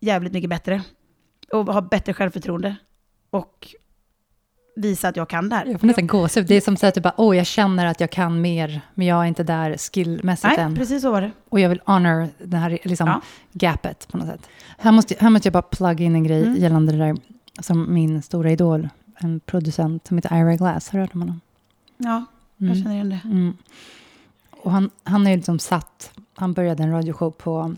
jävligt 0.00 0.32
mycket 0.32 0.50
bättre 0.50 0.82
och 1.52 1.64
ha 1.66 1.80
bättre 1.80 2.14
självförtroende 2.14 2.76
och 3.30 3.68
visa 4.76 5.08
att 5.08 5.16
jag 5.16 5.28
kan 5.28 5.48
det 5.48 5.56
här. 5.56 5.66
Jag 5.66 5.80
får 5.80 5.86
nästan 5.86 6.06
gåshud. 6.06 6.46
Det 6.46 6.54
är 6.54 6.60
som 6.60 6.76
att 6.82 6.94
du 6.94 7.00
bara, 7.00 7.14
åh, 7.16 7.36
jag 7.36 7.46
känner 7.46 7.86
att 7.86 8.00
jag 8.00 8.10
kan 8.10 8.40
mer, 8.40 8.80
men 8.94 9.06
jag 9.06 9.22
är 9.22 9.24
inte 9.28 9.42
där 9.42 9.76
skillmässigt 9.92 10.56
Nej, 10.56 10.64
än. 10.64 10.74
precis 10.74 11.02
så 11.02 11.10
var 11.10 11.20
det. 11.20 11.30
Och 11.48 11.60
jag 11.60 11.68
vill 11.68 11.80
honor 11.86 12.28
det 12.44 12.56
här 12.56 12.78
liksom, 12.84 13.06
Ja. 13.08 13.20
gapet 13.52 14.08
på 14.08 14.16
något 14.18 14.26
sätt. 14.26 14.48
Här 14.78 14.92
måste, 14.92 15.14
här 15.20 15.30
måste 15.30 15.46
jag 15.46 15.52
bara 15.52 15.62
plugga 15.62 16.04
in 16.04 16.14
en 16.14 16.24
grej 16.24 16.42
Mm. 16.42 16.56
gällande 16.62 16.92
det 16.92 16.98
där 16.98 17.16
som 17.60 17.94
min 17.94 18.22
stora 18.22 18.50
idol, 18.52 18.88
en 19.18 19.40
producent 19.40 20.06
som 20.06 20.18
heter 20.18 20.40
Ira 20.40 20.56
Glass. 20.56 20.88
Har 20.88 20.98
du 20.98 21.02
hört 21.02 21.14
om 21.14 21.20
honom? 21.20 21.40
Ja, 21.96 22.24
Mm. 22.60 22.68
jag 22.74 22.82
känner 22.82 22.94
igen 22.94 23.08
det. 23.08 23.20
Mm. 23.24 23.56
Och 24.50 24.70
han, 24.72 24.90
han 25.04 25.26
är 25.26 25.30
ju 25.30 25.36
liksom 25.36 25.58
satt, 25.58 26.10
han 26.34 26.52
började 26.52 26.82
en 26.82 26.90
radioshow 26.92 27.30
på 27.30 27.74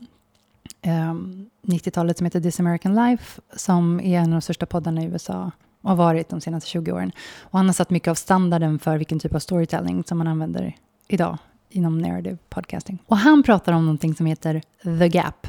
ehm, 0.82 1.50
90-talet 1.62 2.18
som 2.18 2.24
heter 2.24 2.40
This 2.40 2.60
American 2.60 2.94
Life, 2.94 3.40
som 3.56 4.00
är 4.00 4.18
en 4.18 4.24
av 4.24 4.30
de 4.30 4.40
största 4.40 4.66
poddarna 4.66 5.02
i 5.02 5.04
USA 5.04 5.50
och 5.80 5.88
har 5.90 5.96
varit 5.96 6.28
de 6.28 6.40
senaste 6.40 6.68
20 6.70 6.92
åren. 6.92 7.12
Och 7.40 7.58
han 7.58 7.66
har 7.66 7.72
satt 7.72 7.90
mycket 7.90 8.08
av 8.10 8.14
standarden 8.14 8.78
för 8.78 8.96
vilken 8.98 9.18
typ 9.18 9.34
av 9.34 9.38
storytelling 9.38 10.04
som 10.04 10.18
man 10.18 10.26
använder 10.26 10.76
idag 11.08 11.38
inom 11.70 11.98
narrative 11.98 12.38
podcasting. 12.48 12.98
Och 13.06 13.16
han 13.16 13.42
pratar 13.42 13.72
om 13.72 13.84
någonting 13.84 14.14
som 14.14 14.26
heter 14.26 14.62
the 14.82 15.08
gap, 15.08 15.46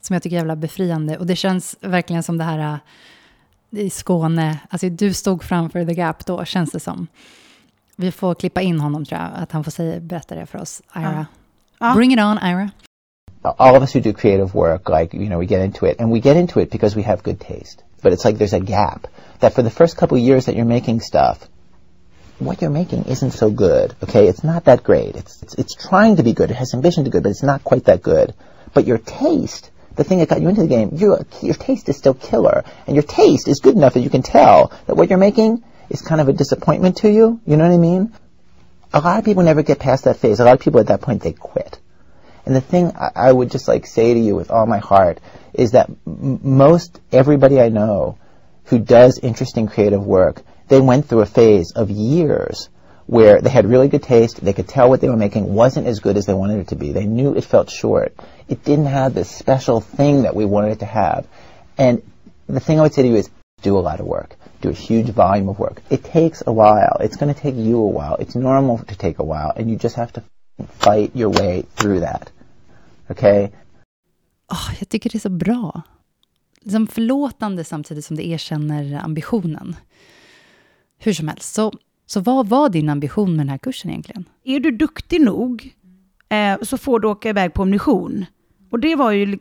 som 0.00 0.14
jag 0.14 0.22
tycker 0.22 0.36
är 0.36 0.40
jävla 0.40 0.56
befriande. 0.56 1.18
Och 1.18 1.26
det 1.26 1.36
känns 1.36 1.76
verkligen 1.80 2.22
som 2.22 2.38
det 2.38 2.44
här 2.44 2.78
i 3.72 3.90
Skåne, 3.90 4.58
alltså 4.70 4.88
du 4.88 5.14
stod 5.14 5.42
framför 5.42 5.84
the 5.84 5.94
gap 5.94 6.26
då, 6.26 6.44
känns 6.44 6.70
det 6.70 6.80
som. 6.80 7.06
Vi 7.96 8.12
får 8.12 8.34
klippa 8.34 8.60
in 8.60 8.80
honom 8.80 9.04
tror 9.04 9.20
jag, 9.20 9.30
att 9.34 9.52
han 9.52 9.64
får 9.64 9.70
säga, 9.70 10.00
berätta 10.00 10.34
det 10.34 10.46
för 10.46 10.60
oss, 10.60 10.82
Ira. 10.96 11.26
Ja. 11.80 11.94
Bring 11.94 12.12
it 12.12 12.18
on, 12.20 12.38
Ira. 12.38 12.70
all 13.58 13.74
of 13.74 13.82
us 13.82 13.92
who 13.92 14.00
do 14.00 14.12
creative 14.12 14.54
work, 14.54 14.88
like, 14.88 15.14
you 15.14 15.28
know, 15.28 15.38
we 15.38 15.46
get 15.46 15.62
into 15.62 15.86
it, 15.86 15.96
and 15.98 16.12
we 16.12 16.20
get 16.20 16.36
into 16.36 16.60
it 16.60 16.70
because 16.70 16.94
we 16.94 17.02
have 17.02 17.22
good 17.22 17.40
taste. 17.40 17.82
But 18.02 18.12
it's 18.12 18.24
like 18.24 18.38
there's 18.38 18.52
a 18.52 18.60
gap 18.60 19.08
that 19.40 19.54
for 19.54 19.62
the 19.62 19.70
first 19.70 19.96
couple 19.96 20.16
of 20.16 20.22
years 20.22 20.46
that 20.46 20.56
you're 20.56 20.64
making 20.64 21.00
stuff, 21.00 21.48
what 22.38 22.60
you're 22.60 22.70
making 22.70 23.04
isn't 23.04 23.32
so 23.32 23.50
good, 23.50 23.94
okay? 24.02 24.28
It's 24.28 24.44
not 24.44 24.64
that 24.64 24.82
great. 24.82 25.16
It's, 25.16 25.42
it's, 25.42 25.54
it's 25.54 25.74
trying 25.74 26.16
to 26.16 26.22
be 26.22 26.32
good. 26.32 26.50
It 26.50 26.54
has 26.56 26.74
ambition 26.74 27.04
to 27.04 27.10
be 27.10 27.12
good, 27.12 27.22
but 27.22 27.30
it's 27.30 27.42
not 27.42 27.64
quite 27.64 27.84
that 27.84 28.02
good. 28.02 28.34
But 28.74 28.86
your 28.86 28.98
taste, 28.98 29.70
the 29.96 30.04
thing 30.04 30.18
that 30.18 30.28
got 30.28 30.40
you 30.40 30.48
into 30.48 30.62
the 30.62 30.68
game, 30.68 30.90
your, 30.94 31.26
your 31.42 31.54
taste 31.54 31.88
is 31.88 31.96
still 31.96 32.14
killer. 32.14 32.64
And 32.86 32.96
your 32.96 33.02
taste 33.02 33.48
is 33.48 33.60
good 33.60 33.76
enough 33.76 33.94
that 33.94 34.00
you 34.00 34.10
can 34.10 34.22
tell 34.22 34.72
that 34.86 34.94
what 34.94 35.08
you're 35.08 35.18
making 35.18 35.62
is 35.90 36.02
kind 36.02 36.20
of 36.20 36.28
a 36.28 36.32
disappointment 36.32 36.98
to 36.98 37.10
you. 37.10 37.40
You 37.46 37.56
know 37.56 37.64
what 37.64 37.74
I 37.74 37.78
mean? 37.78 38.12
A 38.92 39.00
lot 39.00 39.18
of 39.18 39.24
people 39.24 39.42
never 39.42 39.62
get 39.62 39.78
past 39.78 40.04
that 40.04 40.16
phase. 40.16 40.40
A 40.40 40.44
lot 40.44 40.54
of 40.54 40.60
people 40.60 40.80
at 40.80 40.88
that 40.88 41.00
point, 41.00 41.22
they 41.22 41.32
quit. 41.32 41.78
And 42.44 42.56
the 42.56 42.60
thing 42.60 42.92
I, 42.96 43.10
I 43.14 43.32
would 43.32 43.50
just 43.50 43.68
like 43.68 43.86
say 43.86 44.14
to 44.14 44.20
you 44.20 44.34
with 44.34 44.50
all 44.50 44.66
my 44.66 44.78
heart 44.78 45.20
is 45.54 45.72
that 45.72 45.90
m- 46.06 46.40
most 46.42 47.00
everybody 47.10 47.60
I 47.60 47.68
know 47.68 48.18
who 48.64 48.78
does 48.78 49.18
interesting 49.18 49.66
creative 49.68 50.04
work, 50.04 50.42
they 50.68 50.80
went 50.80 51.06
through 51.06 51.20
a 51.20 51.26
phase 51.26 51.72
of 51.72 51.90
years 51.90 52.68
where 53.06 53.40
they 53.40 53.50
had 53.50 53.66
really 53.66 53.88
good 53.88 54.02
taste, 54.02 54.44
they 54.44 54.52
could 54.52 54.68
tell 54.68 54.88
what 54.88 55.00
they 55.00 55.08
were 55.08 55.16
making 55.16 55.52
wasn't 55.52 55.86
as 55.86 56.00
good 56.00 56.16
as 56.16 56.26
they 56.26 56.34
wanted 56.34 56.60
it 56.60 56.68
to 56.68 56.76
be. 56.76 56.92
They 56.92 57.06
knew 57.06 57.34
it 57.34 57.44
felt 57.44 57.70
short. 57.70 58.14
It 58.48 58.64
didn't 58.64 58.86
have 58.86 59.14
this 59.14 59.30
special 59.30 59.80
thing 59.80 60.22
that 60.22 60.34
we 60.34 60.44
wanted 60.44 60.72
it 60.72 60.78
to 60.80 60.86
have. 60.86 61.26
And 61.78 62.02
the 62.46 62.60
thing 62.60 62.78
I 62.78 62.82
would 62.82 62.94
say 62.94 63.02
to 63.02 63.08
you 63.08 63.16
is 63.16 63.30
do 63.62 63.78
a 63.78 63.80
lot 63.80 64.00
of 64.00 64.06
work. 64.06 64.36
Do 64.60 64.68
a 64.70 64.72
huge 64.72 65.10
volume 65.10 65.48
of 65.48 65.58
work. 65.58 65.82
It 65.90 66.04
takes 66.04 66.42
a 66.46 66.52
while. 66.52 66.96
It's 67.00 67.16
going 67.16 67.34
to 67.34 67.40
take 67.40 67.56
you 67.56 67.78
a 67.78 67.88
while. 67.88 68.16
It's 68.16 68.34
normal 68.34 68.78
to 68.78 68.94
take 68.96 69.18
a 69.18 69.24
while, 69.24 69.52
and 69.56 69.70
you 69.70 69.76
just 69.76 69.96
have 69.96 70.12
to 70.12 70.22
fight 70.78 71.10
your 71.14 71.30
way 71.30 71.64
through 71.74 72.00
that. 72.00 72.30
Okay? 73.10 73.50
Åh, 74.52 74.70
jag 74.78 74.88
tycker 74.88 75.10
det 75.10 75.18
är 75.18 75.20
så 75.20 75.28
bra. 75.30 75.82
Liksom 76.60 76.86
förlåtande 76.86 77.64
samtidigt 77.64 78.04
som 78.04 78.16
det 78.16 78.26
erkänner 78.26 79.00
ambitionen. 79.04 79.76
Hur 80.98 81.12
som 81.12 81.28
helst, 81.28 81.54
så, 81.54 81.72
så 82.12 82.20
vad 82.20 82.48
var 82.48 82.68
din 82.68 82.88
ambition 82.88 83.30
med 83.30 83.38
den 83.40 83.48
här 83.48 83.58
kursen 83.58 83.90
egentligen? 83.90 84.24
Är 84.44 84.60
du 84.60 84.70
duktig 84.70 85.20
nog 85.20 85.74
eh, 86.28 86.58
så 86.62 86.78
får 86.78 87.00
du 87.00 87.08
åka 87.08 87.28
iväg 87.28 87.54
på 87.54 87.64
mission 87.64 88.24
Och 88.70 88.78
det 88.80 88.96
var, 88.96 89.10
ju, 89.10 89.38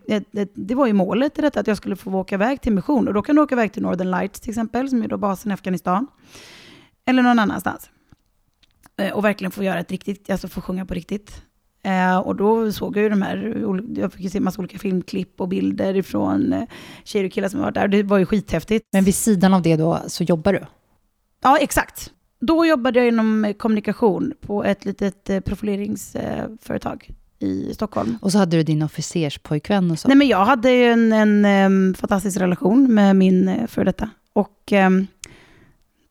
det 0.54 0.76
var 0.76 0.88
ju 0.88 0.94
målet 0.94 1.40
i 1.40 1.42
detta, 1.42 1.60
att 1.60 1.68
jag 1.68 1.78
skulle 1.78 1.96
få 1.96 2.12
åka 2.12 2.36
iväg 2.36 2.62
till 2.62 2.74
mission. 2.74 3.08
Och 3.08 3.14
då 3.14 3.22
kan 3.22 3.36
du 3.36 3.42
åka 3.42 3.56
iväg 3.56 3.74
till 3.74 3.82
Northern 3.82 4.12
Lights 4.12 4.40
till 4.40 4.50
exempel, 4.50 4.90
som 4.90 5.04
är 5.04 5.08
då 5.08 5.18
basen 5.18 5.52
i 5.52 5.54
Afghanistan. 5.54 6.08
Eller 7.06 7.22
någon 7.24 7.40
annanstans. 7.40 7.90
Eh, 8.98 9.14
Och 9.14 9.26
verkligen 9.26 9.52
få 9.52 9.64
göra 9.64 9.80
ett 9.80 9.92
riktigt, 9.92 10.30
alltså 10.30 10.48
få 10.48 10.62
sjunga 10.62 10.86
på 10.86 10.94
riktigt. 10.94 11.42
Eh, 11.84 12.18
och 12.18 12.36
då 12.36 12.72
såg 12.72 12.98
jag 12.98 13.04
ju 13.04 13.10
de 13.10 13.22
här, 13.22 13.64
jag 13.96 14.14
fick 14.14 14.22
ju 14.22 14.30
se 14.30 14.40
massa 14.40 14.60
olika 14.60 14.78
filmklipp 14.80 15.42
och 15.42 15.48
bilder 15.48 15.96
ifrån 15.96 16.54
eh, 16.54 16.64
tjejer 17.04 17.26
och 17.26 17.32
killar 17.32 17.50
som 17.50 17.60
varit 17.60 17.76
där. 17.76 17.88
Det 17.88 18.04
var 18.04 18.18
ju 18.18 18.26
skithäftigt. 18.26 18.86
Men 18.94 19.04
vid 19.04 19.16
sidan 19.16 19.54
av 19.54 19.62
det 19.62 19.76
då 19.76 20.00
så 20.08 20.24
jobbar 20.24 20.54
du? 20.54 20.64
Ja, 21.44 21.58
exakt. 21.58 22.12
Då 22.42 22.66
jobbade 22.66 23.00
jag 23.00 23.08
inom 23.08 23.46
eh, 23.46 23.54
kommunikation 23.54 24.34
på 24.42 24.64
ett 24.64 24.86
litet 24.86 25.30
eh, 25.30 25.40
profileringsföretag 25.40 27.10
i 27.40 27.74
Stockholm. 27.74 28.18
Och 28.22 28.32
så 28.32 28.38
hade 28.38 28.58
du 28.58 28.64
din 28.64 28.82
officerspojkvän 28.82 29.92
och 29.92 30.00
så? 30.00 30.08
Nej, 30.08 30.18
men 30.18 30.28
jag 30.28 30.46
hade 30.46 30.70
en, 30.70 31.14
en 31.14 31.46
em, 31.46 31.94
fantastisk 31.94 32.40
relation 32.40 32.94
med 32.94 33.16
min 33.16 33.50
uh, 33.50 33.68
för 33.68 33.86
detta. 33.86 34.10
Och 34.34 34.72
em, 34.72 35.08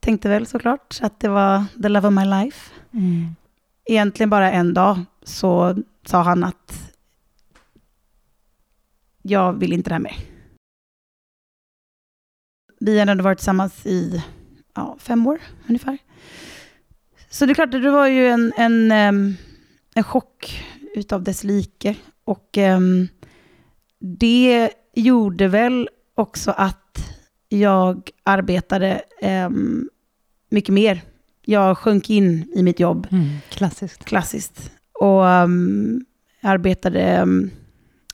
tänkte 0.01 0.29
väl 0.29 0.47
såklart 0.47 0.99
att 1.01 1.21
det 1.21 1.29
var 1.29 1.65
the 1.83 1.89
love 1.89 2.09
of 2.09 2.15
my 2.15 2.25
life. 2.25 2.71
Mm. 2.93 3.37
Egentligen 3.85 4.31
bara 4.31 4.53
en 4.53 4.75
dag 4.75 4.99
så 5.23 5.77
sa 6.07 6.23
han 6.23 6.45
att 6.45 6.93
jag 9.23 9.53
vill 9.53 9.73
inte 9.73 9.91
det 9.91 9.95
här 9.95 10.01
mer. 10.01 10.17
Vi 12.81 12.99
hade 12.99 13.23
varit 13.23 13.39
tillsammans 13.39 13.87
i 13.87 14.25
ja, 14.75 14.97
fem 15.01 15.27
år 15.27 15.41
ungefär. 15.69 15.99
Så 17.31 17.47
det 17.47 17.53
är 17.53 17.55
klart, 17.55 17.71
det 17.71 17.91
var 17.91 18.07
ju 18.07 18.27
en, 18.29 18.53
en, 18.57 18.93
em, 18.93 19.37
en 19.95 20.05
chock 20.05 20.65
utav 20.95 21.23
dess 21.23 21.45
like. 21.45 21.95
Och 22.25 22.59
em, 22.59 23.09
det 24.01 24.71
gjorde 24.95 25.49
väl 25.49 25.89
också 26.15 26.51
att 26.51 27.11
jag 27.49 28.11
arbetade 28.23 29.03
em, 29.21 29.89
mycket 30.51 30.75
mer. 30.75 31.03
Jag 31.45 31.79
sjönk 31.79 32.11
in 32.11 32.53
i 32.55 32.63
mitt 32.63 32.81
jobb 32.81 33.07
Mm. 33.11 33.27
Klassiskt. 33.49 34.05
klassiskt. 34.05 34.73
Och 35.01 35.25
arbetade 36.43 37.23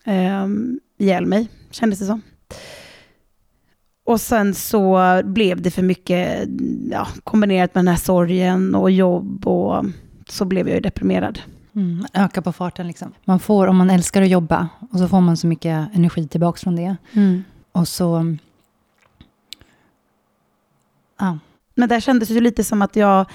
um, 0.05 0.79
ihjäl 0.97 1.25
mig, 1.25 1.49
kändes 1.71 1.99
det 1.99 2.05
som. 2.05 2.21
Och 4.07 4.21
sen 4.21 4.53
så 4.53 4.99
blev 5.25 5.61
det 5.61 5.71
för 5.71 5.81
mycket, 5.81 6.47
ja, 6.91 7.07
kombinerat 7.23 7.75
med 7.75 7.79
den 7.85 7.87
här 7.87 7.95
sorgen 7.97 8.75
och 8.75 8.91
jobb 8.91 9.47
och 9.47 9.85
så 10.29 10.45
blev 10.45 10.67
jag 10.67 10.75
ju 10.75 10.81
deprimerad. 10.81 11.39
Mm. 11.75 12.05
Öka 12.13 12.41
på 12.41 12.51
farten 12.53 12.87
liksom. 12.87 13.13
Man 13.25 13.39
får, 13.39 13.67
om 13.67 13.77
man 13.77 13.89
älskar 13.89 14.21
att 14.21 14.29
jobba, 14.29 14.69
och 14.91 14.99
så 14.99 15.07
får 15.07 15.21
man 15.21 15.37
så 15.37 15.47
mycket 15.47 15.95
energi 15.95 16.27
tillbaka 16.27 16.59
från 16.59 16.75
det. 16.75 16.95
Och 17.71 17.87
så... 17.87 18.35
Ja. 21.19 21.37
Men 21.75 21.89
där 21.89 21.99
kändes 21.99 22.29
det 22.29 22.39
lite 22.41 22.63
som 22.63 22.81
att 22.81 22.95
jag, 22.95 23.25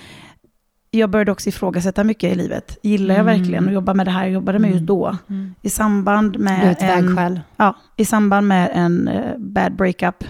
jag 0.90 1.10
började 1.10 1.32
också 1.32 1.48
ifrågasätta 1.48 2.04
mycket 2.04 2.32
i 2.32 2.34
livet. 2.34 2.78
Gillar 2.82 3.14
jag 3.14 3.22
Mm. 3.28 3.38
verkligen 3.38 3.66
att 3.68 3.74
jobba 3.74 3.94
med 3.94 4.06
det 4.06 4.10
här 4.10 4.22
jag 4.22 4.32
jobbade 4.32 4.58
med 4.58 4.70
just 4.70 4.84
då? 4.84 5.16
I 5.62 5.70
samband 5.70 6.32
Du 6.32 6.38
är 6.38 6.42
med 6.42 6.72
ett 6.72 6.82
en... 6.82 7.06
vägskäl. 7.06 7.40
Ja, 7.56 7.76
i 7.96 8.04
samband 8.04 8.48
med 8.48 8.70
en 8.74 9.08
eh, 9.08 9.38
bad 9.38 9.76
breakup 9.76 10.24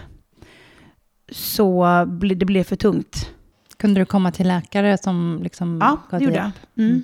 så 1.33 2.05
ble, 2.07 2.35
det 2.35 2.47
blev 2.47 2.65
för 2.65 2.77
tungt. 2.77 3.31
Kunde 3.77 4.01
du 4.01 4.05
komma 4.05 4.33
till 4.33 4.49
läkare 4.49 4.99
som 4.99 5.41
liksom 5.43 5.79
Ja, 5.81 5.99
det 6.11 6.25
gjorde 6.25 6.37
jag. 6.37 6.45
hjälp? 6.45 6.57
Mm. 6.77 6.91
Mm. 6.91 7.03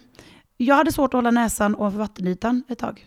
Jag 0.57 0.75
hade 0.75 0.93
svårt 0.93 1.15
att 1.15 1.19
hålla 1.19 1.31
näsan 1.31 1.75
ovanför 1.75 1.99
vattenytan 1.99 2.63
ett 2.69 2.79
tag. 2.79 3.07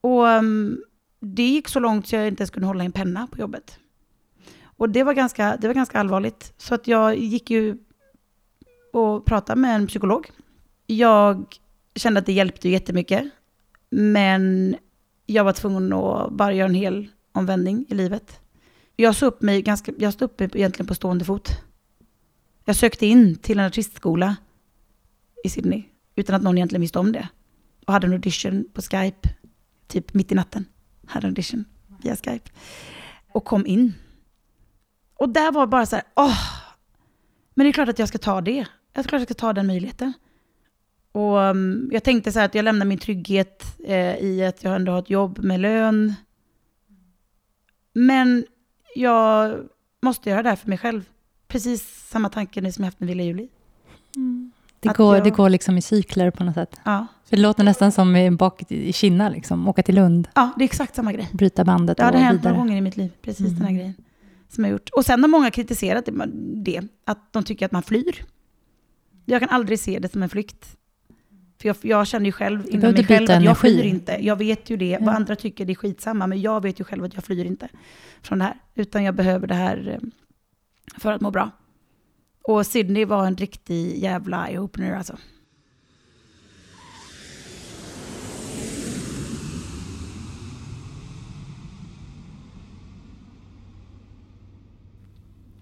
Och 0.00 0.28
ehm, 0.28 0.78
det 1.20 1.42
gick 1.42 1.68
så 1.68 1.80
långt 1.80 2.06
så 2.06 2.16
jag 2.16 2.28
inte 2.28 2.40
ens 2.42 2.50
kunde 2.50 2.66
hålla 2.66 2.84
en 2.84 2.92
penna 2.92 3.26
på 3.26 3.38
jobbet. 3.38 3.78
Och 4.64 4.90
det 4.90 5.02
var 5.02 5.14
ganska, 5.14 5.56
det 5.60 5.66
var 5.66 5.74
ganska 5.74 5.98
allvarligt. 5.98 6.52
Så 6.56 6.74
att 6.74 6.86
jag 6.86 7.18
gick 7.18 7.50
ju 7.50 7.78
och 8.92 9.24
pratade 9.24 9.60
med 9.60 9.74
en 9.74 9.86
psykolog. 9.86 10.30
Jag 10.86 11.44
kände 11.94 12.20
att 12.20 12.26
det 12.26 12.32
hjälpte 12.32 12.68
jättemycket. 12.68 13.24
Men 13.90 14.76
jag 15.26 15.44
var 15.44 15.52
tvungen 15.52 15.92
att 15.92 16.32
bara 16.32 16.52
göra 16.52 16.68
en 16.68 16.74
hel 16.74 17.08
omvändning 17.32 17.86
i 17.88 17.94
livet. 17.94 18.40
Jag 19.02 19.16
såg 19.16 19.26
upp 19.26 19.42
mig 19.42 19.62
ganska, 19.62 19.92
jag 19.98 20.12
stod 20.12 20.30
upp 20.30 20.40
mig 20.40 20.50
egentligen 20.54 20.86
på 20.86 20.94
stående 20.94 21.24
fot. 21.24 21.48
Jag 22.64 22.76
sökte 22.76 23.06
in 23.06 23.36
till 23.36 23.58
en 23.58 23.66
artistskola 23.66 24.36
i 25.44 25.48
Sydney 25.48 25.82
utan 26.14 26.36
att 26.36 26.42
någon 26.42 26.58
egentligen 26.58 26.80
visste 26.80 26.98
om 26.98 27.12
det. 27.12 27.28
Och 27.86 27.92
hade 27.92 28.06
en 28.06 28.12
audition 28.12 28.64
på 28.72 28.82
Skype, 28.82 29.28
typ 29.86 30.14
mitt 30.14 30.32
i 30.32 30.34
natten. 30.34 30.64
Hade 31.06 31.26
en 31.26 31.30
audition 31.30 31.64
via 32.02 32.16
Skype. 32.16 32.50
Och 33.32 33.44
kom 33.44 33.66
in. 33.66 33.94
Och 35.14 35.28
där 35.28 35.52
var 35.52 35.66
bara 35.66 35.86
så 35.86 35.96
här, 35.96 36.04
åh, 36.16 36.38
men 37.54 37.64
det 37.64 37.70
är 37.70 37.72
klart 37.72 37.88
att 37.88 37.98
jag 37.98 38.08
ska 38.08 38.18
ta 38.18 38.40
det. 38.40 38.66
Jag 38.92 39.04
är 39.04 39.08
klart 39.08 39.22
att 39.22 39.28
jag 39.30 39.36
ska 39.36 39.46
ta 39.46 39.52
den 39.52 39.66
möjligheten. 39.66 40.12
Och 41.12 41.36
um, 41.36 41.90
jag 41.92 42.04
tänkte 42.04 42.32
så 42.32 42.38
här 42.38 42.46
att 42.46 42.54
jag 42.54 42.64
lämnar 42.64 42.86
min 42.86 42.98
trygghet 42.98 43.64
eh, 43.84 44.16
i 44.16 44.44
att 44.44 44.64
jag 44.64 44.76
ändå 44.76 44.92
har 44.92 44.98
ett 44.98 45.10
jobb 45.10 45.38
med 45.38 45.60
lön. 45.60 46.14
Men 47.92 48.44
jag 48.94 49.58
måste 50.02 50.30
göra 50.30 50.42
det 50.42 50.48
här 50.48 50.56
för 50.56 50.68
mig 50.68 50.78
själv. 50.78 51.04
Precis 51.48 52.08
samma 52.10 52.28
tanke 52.28 52.60
nu 52.60 52.72
som 52.72 52.82
jag 52.84 52.86
haft 52.86 53.00
med 53.00 53.06
Villa 53.08 53.22
Juli. 53.22 53.48
Det, 54.80 54.88
Att 54.88 54.96
går, 54.96 55.16
jag- 55.16 55.24
det 55.24 55.30
går 55.30 55.48
liksom 55.50 55.78
i 55.78 55.82
cykler 55.82 56.30
på 56.30 56.44
något 56.44 56.54
sätt. 56.54 56.76
Ja. 56.84 57.06
För 57.28 57.36
det 57.36 57.42
låter 57.42 57.64
nästan 57.64 57.92
som 57.92 58.36
bak 58.36 58.62
i 58.72 58.92
Kina, 58.92 59.28
liksom. 59.28 59.68
åka 59.68 59.82
till 59.82 59.94
Lund, 59.94 60.28
ja, 60.34 60.50
det 60.56 60.62
är 60.62 60.64
exakt 60.64 60.94
samma 60.94 61.12
grej. 61.12 61.28
bryta 61.32 61.64
bandet 61.64 61.96
Det 61.96 62.04
hade 62.04 62.16
och 62.16 62.22
hänt 62.22 62.40
vidare. 62.40 62.52
några 62.52 62.64
gånger 62.66 62.76
i 62.76 62.80
mitt 62.80 62.96
liv, 62.96 63.12
precis 63.22 63.46
den 63.46 63.56
här 63.56 63.62
Mm. 63.62 63.74
grejen. 63.76 63.94
Som 64.48 64.64
jag 64.64 64.70
gjort. 64.72 64.88
Och 64.96 65.04
sen 65.04 65.20
har 65.22 65.28
många 65.28 65.50
kritiserat 65.50 66.06
det, 66.06 66.12
det, 66.54 66.80
att 67.04 67.32
de 67.32 67.44
tycker 67.44 67.66
att 67.66 67.72
man 67.72 67.82
flyr. 67.82 68.24
Jag 69.24 69.40
kan 69.40 69.48
aldrig 69.48 69.78
se 69.80 69.98
det 69.98 70.12
som 70.12 70.22
en 70.22 70.28
flykt. 70.28 70.76
För 71.62 71.68
jag, 71.68 71.76
jag 71.82 72.06
känner 72.06 72.26
ju 72.26 72.32
själv 72.32 72.62
inom 72.68 72.92
mig 72.92 73.04
själv 73.04 73.30
att 73.30 73.44
jag 73.44 73.58
flyr 73.58 73.82
inte. 73.82 74.16
Jag 74.20 74.36
vet 74.36 74.70
ju 74.70 74.76
det, 74.76 74.90
Ja. 74.90 74.98
vad 75.00 75.14
andra 75.14 75.36
tycker 75.36 75.64
det 75.64 75.72
är 75.72 75.74
skitsamma, 75.74 76.26
men 76.26 76.40
jag 76.40 76.62
vet 76.62 76.80
ju 76.80 76.84
själv 76.84 77.04
att 77.04 77.14
jag 77.14 77.24
flyr 77.24 77.44
inte 77.44 77.68
från 78.22 78.38
det 78.38 78.44
här. 78.44 78.54
Utan 78.74 79.04
jag 79.04 79.14
behöver 79.14 79.46
det 79.46 79.54
här 79.54 79.88
eh, 79.88 80.08
för 81.00 81.12
att 81.12 81.20
må 81.20 81.30
bra. 81.30 81.50
Och 82.42 82.66
Sydney 82.66 83.04
var 83.04 83.26
en 83.26 83.36
riktig 83.36 83.98
jävla 83.98 84.48
eye-opener 84.48 84.96
alltså. 84.96 85.16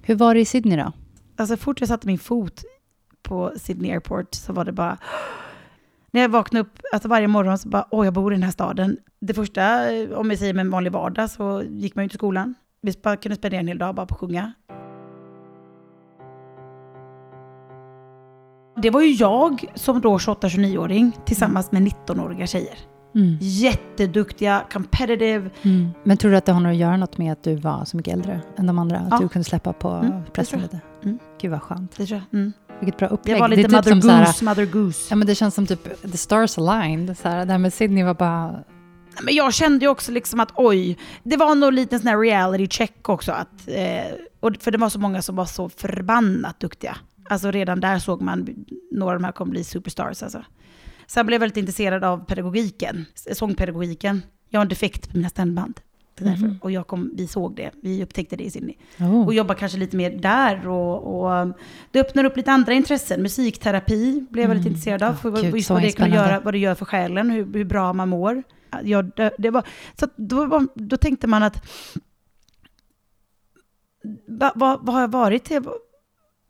Hur 0.03 0.15
var 0.15 0.35
det 0.35 0.41
i 0.41 0.45
Sydney 0.45 0.77
då? 0.79 0.93
Alltså 1.37 1.57
fort 1.57 1.81
jag 1.81 1.89
satte 1.89 2.07
min 2.07 2.19
fot 2.19 2.65
på 3.23 3.53
Sydney 3.57 3.91
Airport 3.91 4.35
så 4.35 4.53
var 4.53 4.65
det 4.65 4.73
bara... 4.73 4.99
När 6.11 6.21
jag 6.21 6.29
vaknade 6.29 6.61
upp, 6.61 6.79
alltså 6.93 7.09
varje 7.09 7.29
morgon 7.29 7.59
så 7.59 7.69
bara, 7.69 7.87
åh 7.91 8.05
jag 8.07 8.15
bor 8.15 8.33
i 8.33 8.37
den 8.37 8.43
här 8.43 8.51
staden. 8.51 8.97
Det 9.21 9.35
första, 9.35 9.63
om 10.17 10.31
jag 10.31 10.39
säger 10.39 10.55
med 10.55 10.61
en 10.61 10.71
vanlig 10.71 10.93
vardag, 10.93 11.31
så 11.31 11.63
gick 11.69 11.95
man 11.95 12.05
ju 12.05 12.09
till 12.09 12.19
skolan. 12.19 12.55
Vi 12.83 12.93
bara 13.03 13.17
kunde 13.17 13.37
spendera 13.37 13.61
en 13.61 13.69
hel 13.69 13.79
dag 13.79 13.95
bara 13.95 14.07
på 14.07 14.15
att 14.15 14.21
sjunga. 14.21 14.53
Det 18.83 18.91
var 18.91 19.01
ju 19.03 19.11
jag 19.13 19.65
som 19.75 20.01
då 20.01 20.17
28-29-åring 20.19 21.13
tillsammans 21.25 21.73
med 21.73 21.83
19-åriga 21.83 22.47
tjejer. 22.47 22.79
Mm. 23.15 23.37
Jätteduktiga, 23.41 24.63
competitive. 24.73 25.51
Mm. 25.63 25.89
Men 26.05 26.17
tror 26.17 26.31
du 26.31 26.37
att 26.37 26.45
det 26.47 26.53
har 26.53 26.61
något 26.61 26.71
att 26.71 26.77
göra 26.77 26.97
något 26.97 27.19
med 27.19 27.33
att 27.33 27.43
du 27.43 27.57
var 27.57 27.85
så 27.85 27.97
mycket 27.97 28.15
äldre 28.15 28.41
än 28.57 28.67
de 28.67 28.79
andra? 28.79 28.97
Att 28.99 29.09
Ja. 29.11 29.19
du 29.19 29.29
kunde 29.29 29.45
släppa 29.45 29.73
på 29.73 29.89
Mm, 29.89 30.13
pressen 30.33 30.61
lite? 30.61 30.81
Mm. 31.03 31.19
Gud 31.41 31.51
vad 31.51 31.63
skönt. 31.63 31.97
Det 31.97 32.07
tror 32.07 32.23
jag. 32.31 32.41
Mm. 32.41 32.53
Vilket 32.81 32.99
bra 32.99 33.09
upplägg. 33.09 33.35
Jag 33.37 33.41
var 33.41 33.49
Det 33.49 33.57
lite 33.57 33.77
är 33.77 33.83
typ 33.83 33.95
mother 33.95 34.09
här- 34.11 34.27
goose, 34.27 34.45
mother 34.45 34.67
goose. 34.67 35.07
Ja, 35.11 35.17
men 35.17 35.27
det 35.27 35.35
känns 35.35 35.55
som 35.55 35.67
typ 35.67 36.03
the 36.13 36.17
stars 36.19 36.59
aligned. 36.59 37.19
Så 37.19 37.29
här, 37.29 37.47
det 37.47 37.53
här 37.53 37.59
med 37.59 37.73
Sydney 37.75 38.05
var 38.05 38.15
bara... 38.15 38.65
Men 39.23 39.35
jag 39.35 39.55
kände 39.55 39.85
ju 39.85 39.89
också 39.91 40.13
liksom 40.13 40.41
att 40.41 40.53
oj, 40.55 40.99
det 41.23 41.37
var 41.37 41.55
nog 41.55 41.73
lite 41.73 41.99
sån 41.99 42.09
här 42.09 42.19
reality 42.19 42.69
check 42.69 43.09
också. 43.09 43.33
Att, 43.33 43.69
eh, 43.69 44.13
och 44.41 44.53
för 44.61 44.71
det 44.71 44.79
var 44.79 44.89
så 44.89 44.99
många 44.99 45.23
som 45.23 45.37
var 45.37 45.45
så 45.45 45.69
förbannat 45.69 46.61
duktiga. 46.61 46.97
Alltså 47.31 47.51
redan 47.51 47.81
där 47.81 47.99
såg 47.99 48.23
man 48.23 48.49
några 48.93 49.13
av 49.15 49.21
de 49.21 49.25
här 49.25 49.33
kommer 49.33 49.51
bli 49.51 49.65
superstars. 49.65 50.23
Alltså. 50.23 50.45
Sen 51.07 51.27
blev 51.27 51.35
jag 51.35 51.41
väldigt 51.41 51.57
intresserad 51.57 52.05
av 52.05 52.25
pedagogiken, 52.25 53.05
sångpedagogiken. 53.33 54.23
Jag 54.49 54.61
har 54.61 54.65
en 54.65 54.69
defekt 54.69 55.11
på 55.11 55.17
mina 55.17 55.29
stämband. 55.29 55.81
Det 56.25 56.29
är 56.31 56.31
därför. 56.31 56.47
Mhm. 56.47 56.59
Och 56.63 56.71
jag 56.71 56.87
kom, 56.87 57.11
vi 57.15 57.27
såg 57.27 57.57
det, 57.57 57.71
vi 57.83 58.03
upptäckte 58.03 58.37
det 58.37 58.45
i 58.45 58.51
Sydney. 58.51 58.75
Oh. 58.99 59.27
Och 59.27 59.35
jobbar 59.35 59.55
kanske 59.55 59.79
lite 59.79 59.97
mer 59.97 60.11
där. 60.11 60.69
Och, 60.69 61.21
och 61.25 61.55
det 61.91 62.01
öppnar 62.01 62.25
upp 62.25 62.37
lite 62.37 62.53
andra 62.53 62.73
intressen. 62.73 63.23
Musikterapi 63.23 64.27
blev 64.31 64.43
jag 64.43 64.49
väldigt 64.49 64.67
Mm. 64.67 64.73
intresserad 64.77 65.03
av. 65.03 65.13
Ja, 65.13 65.17
För 65.17 65.31
vad- 65.31 65.41
gud, 65.43 65.65
vad 65.69 65.83
det, 65.83 65.93
kan 65.93 66.13
göra, 66.13 66.41
vad 66.41 66.55
det 66.55 66.59
gör 66.59 66.75
för 66.75 66.85
själen, 66.85 67.31
hur, 67.31 67.53
hur 67.55 67.65
bra 67.65 67.93
man 67.93 68.09
mår. 68.09 68.43
Ja, 68.85 69.03
det, 69.03 69.35
det 69.39 69.51
var, 69.51 69.63
så 70.01 70.07
då, 70.17 70.67
då 70.75 70.97
tänkte 70.97 71.27
man 71.27 71.43
att... 71.43 71.65
Va, 74.29 74.53
vad, 74.55 74.87
vad 74.87 74.95
har 74.95 75.01
jag 75.03 75.09
varit 75.09 75.45
till? 75.45 75.63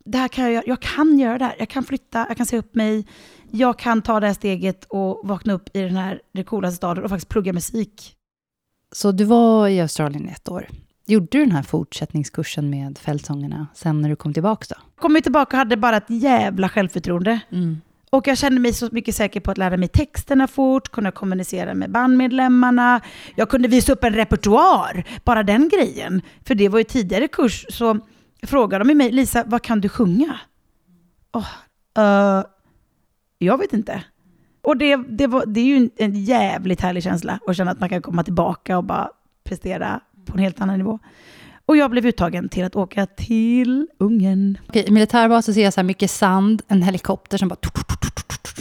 det 0.04 0.18
här 0.18 0.28
kan 0.28 0.44
jag, 0.44 0.52
göra. 0.52 0.64
jag 0.66 0.80
kan 0.80 1.18
göra 1.18 1.38
det 1.38 1.44
här. 1.44 1.56
Jag 1.58 1.68
kan 1.68 1.84
flytta, 1.84 2.24
jag 2.28 2.36
kan 2.36 2.46
se 2.46 2.58
upp 2.58 2.74
mig. 2.74 3.06
Jag 3.50 3.78
kan 3.78 4.02
ta 4.02 4.20
det 4.20 4.26
här 4.26 4.34
steget 4.34 4.84
och 4.84 5.20
vakna 5.28 5.52
upp 5.52 5.76
i 5.76 5.80
den 5.80 5.96
här 5.96 6.20
det 6.32 6.44
coolaste 6.44 6.76
staden 6.76 7.04
och 7.04 7.10
faktiskt 7.10 7.28
plugga 7.28 7.52
musik. 7.52 8.16
Så 8.92 9.12
du 9.12 9.24
var 9.24 9.68
i 9.68 9.80
Australien 9.80 10.28
i 10.28 10.32
ett 10.32 10.48
år. 10.48 10.68
Gjorde 11.06 11.26
du 11.30 11.38
den 11.38 11.52
här 11.52 11.62
fortsättningskursen 11.62 12.70
med 12.70 12.98
fältsångerna 12.98 13.66
sen 13.74 14.00
när 14.02 14.08
du 14.08 14.16
kom 14.16 14.34
tillbaka 14.34 14.66
då? 14.68 15.00
Kom 15.00 15.14
ju 15.14 15.20
tillbaka 15.20 15.56
och 15.56 15.58
hade 15.58 15.76
bara 15.76 15.96
ett 15.96 16.10
jävla 16.10 16.68
självförtroende. 16.68 17.40
Och 18.10 18.26
jag 18.26 18.38
kände 18.38 18.60
mig 18.60 18.72
så 18.72 18.88
mycket 18.92 19.14
säker 19.14 19.40
på 19.40 19.50
att 19.50 19.58
lära 19.58 19.76
mig 19.76 19.88
texterna 19.88 20.46
fort, 20.46 20.88
kunna 20.88 21.10
kommunicera 21.10 21.74
med 21.74 21.90
bandmedlemmarna. 21.90 23.00
Jag 23.34 23.48
kunde 23.50 23.68
visa 23.68 23.92
upp 23.92 24.04
en 24.04 24.12
repertoar, 24.14 25.04
bara 25.24 25.42
den 25.42 25.68
grejen. 25.68 26.22
För 26.46 26.54
det 26.54 26.68
var 26.68 26.78
ju 26.78 26.84
tidigare 26.84 27.28
kurs, 27.28 27.66
så 27.70 27.98
frågade 28.42 28.84
de 28.84 28.94
mig, 28.94 29.12
Lisa, 29.12 29.44
vad 29.46 29.62
kan 29.62 29.80
du 29.80 29.88
sjunga? 29.88 30.40
Oh, 31.32 31.46
uh, 31.98 32.44
jag 33.38 33.58
vet 33.58 33.72
inte. 33.72 34.04
Och 34.62 34.76
det, 34.76 34.96
det, 34.96 35.26
var, 35.26 35.46
det 35.46 35.60
är 35.60 35.64
ju 35.64 35.90
en, 35.96 36.24
jävligt 36.24 36.80
härlig 36.80 37.02
känsla 37.02 37.38
att 37.46 37.56
känna 37.56 37.70
att 37.70 37.80
man 37.80 37.88
kan 37.88 38.02
komma 38.02 38.24
tillbaka 38.24 38.78
och 38.78 38.84
bara 38.84 39.08
prestera 39.44 40.00
på 40.26 40.32
en 40.32 40.38
helt 40.38 40.60
annan 40.60 40.78
nivå. 40.78 40.98
Och 41.66 41.76
jag 41.76 41.90
blev 41.90 42.06
uttagen 42.06 42.48
till 42.48 42.64
att 42.64 42.76
åka 42.76 43.06
till 43.06 43.86
Ungern. 43.98 44.58
Okej, 44.68 44.84
I 44.88 44.90
militärbasen 44.90 45.54
ser 45.54 45.64
jag 45.64 45.72
så 45.72 45.80
här 45.80 45.86
mycket 45.86 46.10
sand, 46.10 46.62
en 46.68 46.82
helikopter 46.82 47.38
som 47.38 47.48
bara... 47.48 47.56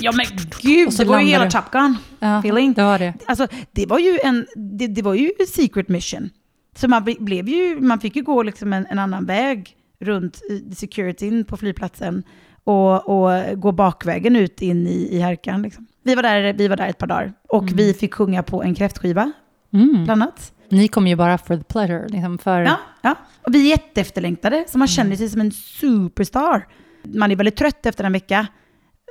Ja 0.01 0.11
men 0.11 0.25
gud, 0.61 0.89
det 0.97 1.05
var 1.05 1.19
ju 1.19 1.27
hela. 1.27 1.49
Top 1.49 1.71
Gun 1.71 1.97
Ja, 2.19 2.39
feeling. 2.39 2.73
det 2.73 2.83
var 2.83 2.99
det. 2.99 3.13
Alltså, 3.25 3.47
det 3.71 3.85
var 3.85 3.99
ju 3.99 4.19
en, 4.23 4.45
det, 4.55 4.87
det 4.87 5.01
var 5.01 5.13
ju 5.13 5.31
secret 5.47 5.89
mission. 5.89 6.29
Så 6.75 6.87
man 6.87 7.03
ble- 7.03 7.23
blev 7.23 7.49
ju, 7.49 7.79
man 7.81 7.99
fick 7.99 8.15
ju 8.15 8.23
gå 8.23 8.43
liksom 8.43 8.73
en, 8.73 8.85
en 8.89 8.99
annan 8.99 9.25
väg 9.25 9.75
runt 9.99 10.41
i 10.49 10.75
securityn 10.75 11.45
på 11.45 11.57
flygplatsen 11.57 12.23
och, 12.69 13.09
och 13.09 13.59
gå 13.61 13.71
bakvägen 13.71 14.35
ut 14.35 14.61
in 14.61 14.87
i, 14.87 15.07
i 15.11 15.19
härkan. 15.19 15.61
Liksom. 15.61 15.87
Vi, 16.03 16.15
var 16.15 16.23
där, 16.23 16.53
vi 16.53 16.67
var 16.67 16.77
där 16.77 16.87
ett 16.87 16.97
par 16.97 17.07
dagar 17.07 17.33
och 17.49 17.69
vi 17.73 17.93
fick 17.93 18.13
sjunga 18.13 18.43
på 18.43 18.63
en 18.63 18.75
kräftskiva, 18.75 19.31
Mm. 19.73 20.03
bland 20.05 20.23
annat. 20.23 20.53
Ni 20.69 20.87
kom 20.87 21.07
ju 21.07 21.15
bara 21.15 21.37
for 21.37 21.57
the 21.57 21.63
pleasure, 21.63 22.07
liksom 22.07 22.37
för... 22.37 22.61
Ja, 22.61 22.77
ja. 23.01 23.15
Och 23.41 23.55
vi 23.55 23.65
är 23.65 23.69
jätteefterlängtade, 23.69 24.65
så 24.67 24.77
man 24.77 24.87
känner 24.87 25.15
sig 25.15 25.29
som 25.29 25.41
en 25.41 25.51
superstar. 25.51 26.67
Man 27.03 27.31
är 27.31 27.35
väldigt 27.35 27.55
trött 27.55 27.85
efter 27.85 28.03
en 28.03 28.11
vecka, 28.13 28.47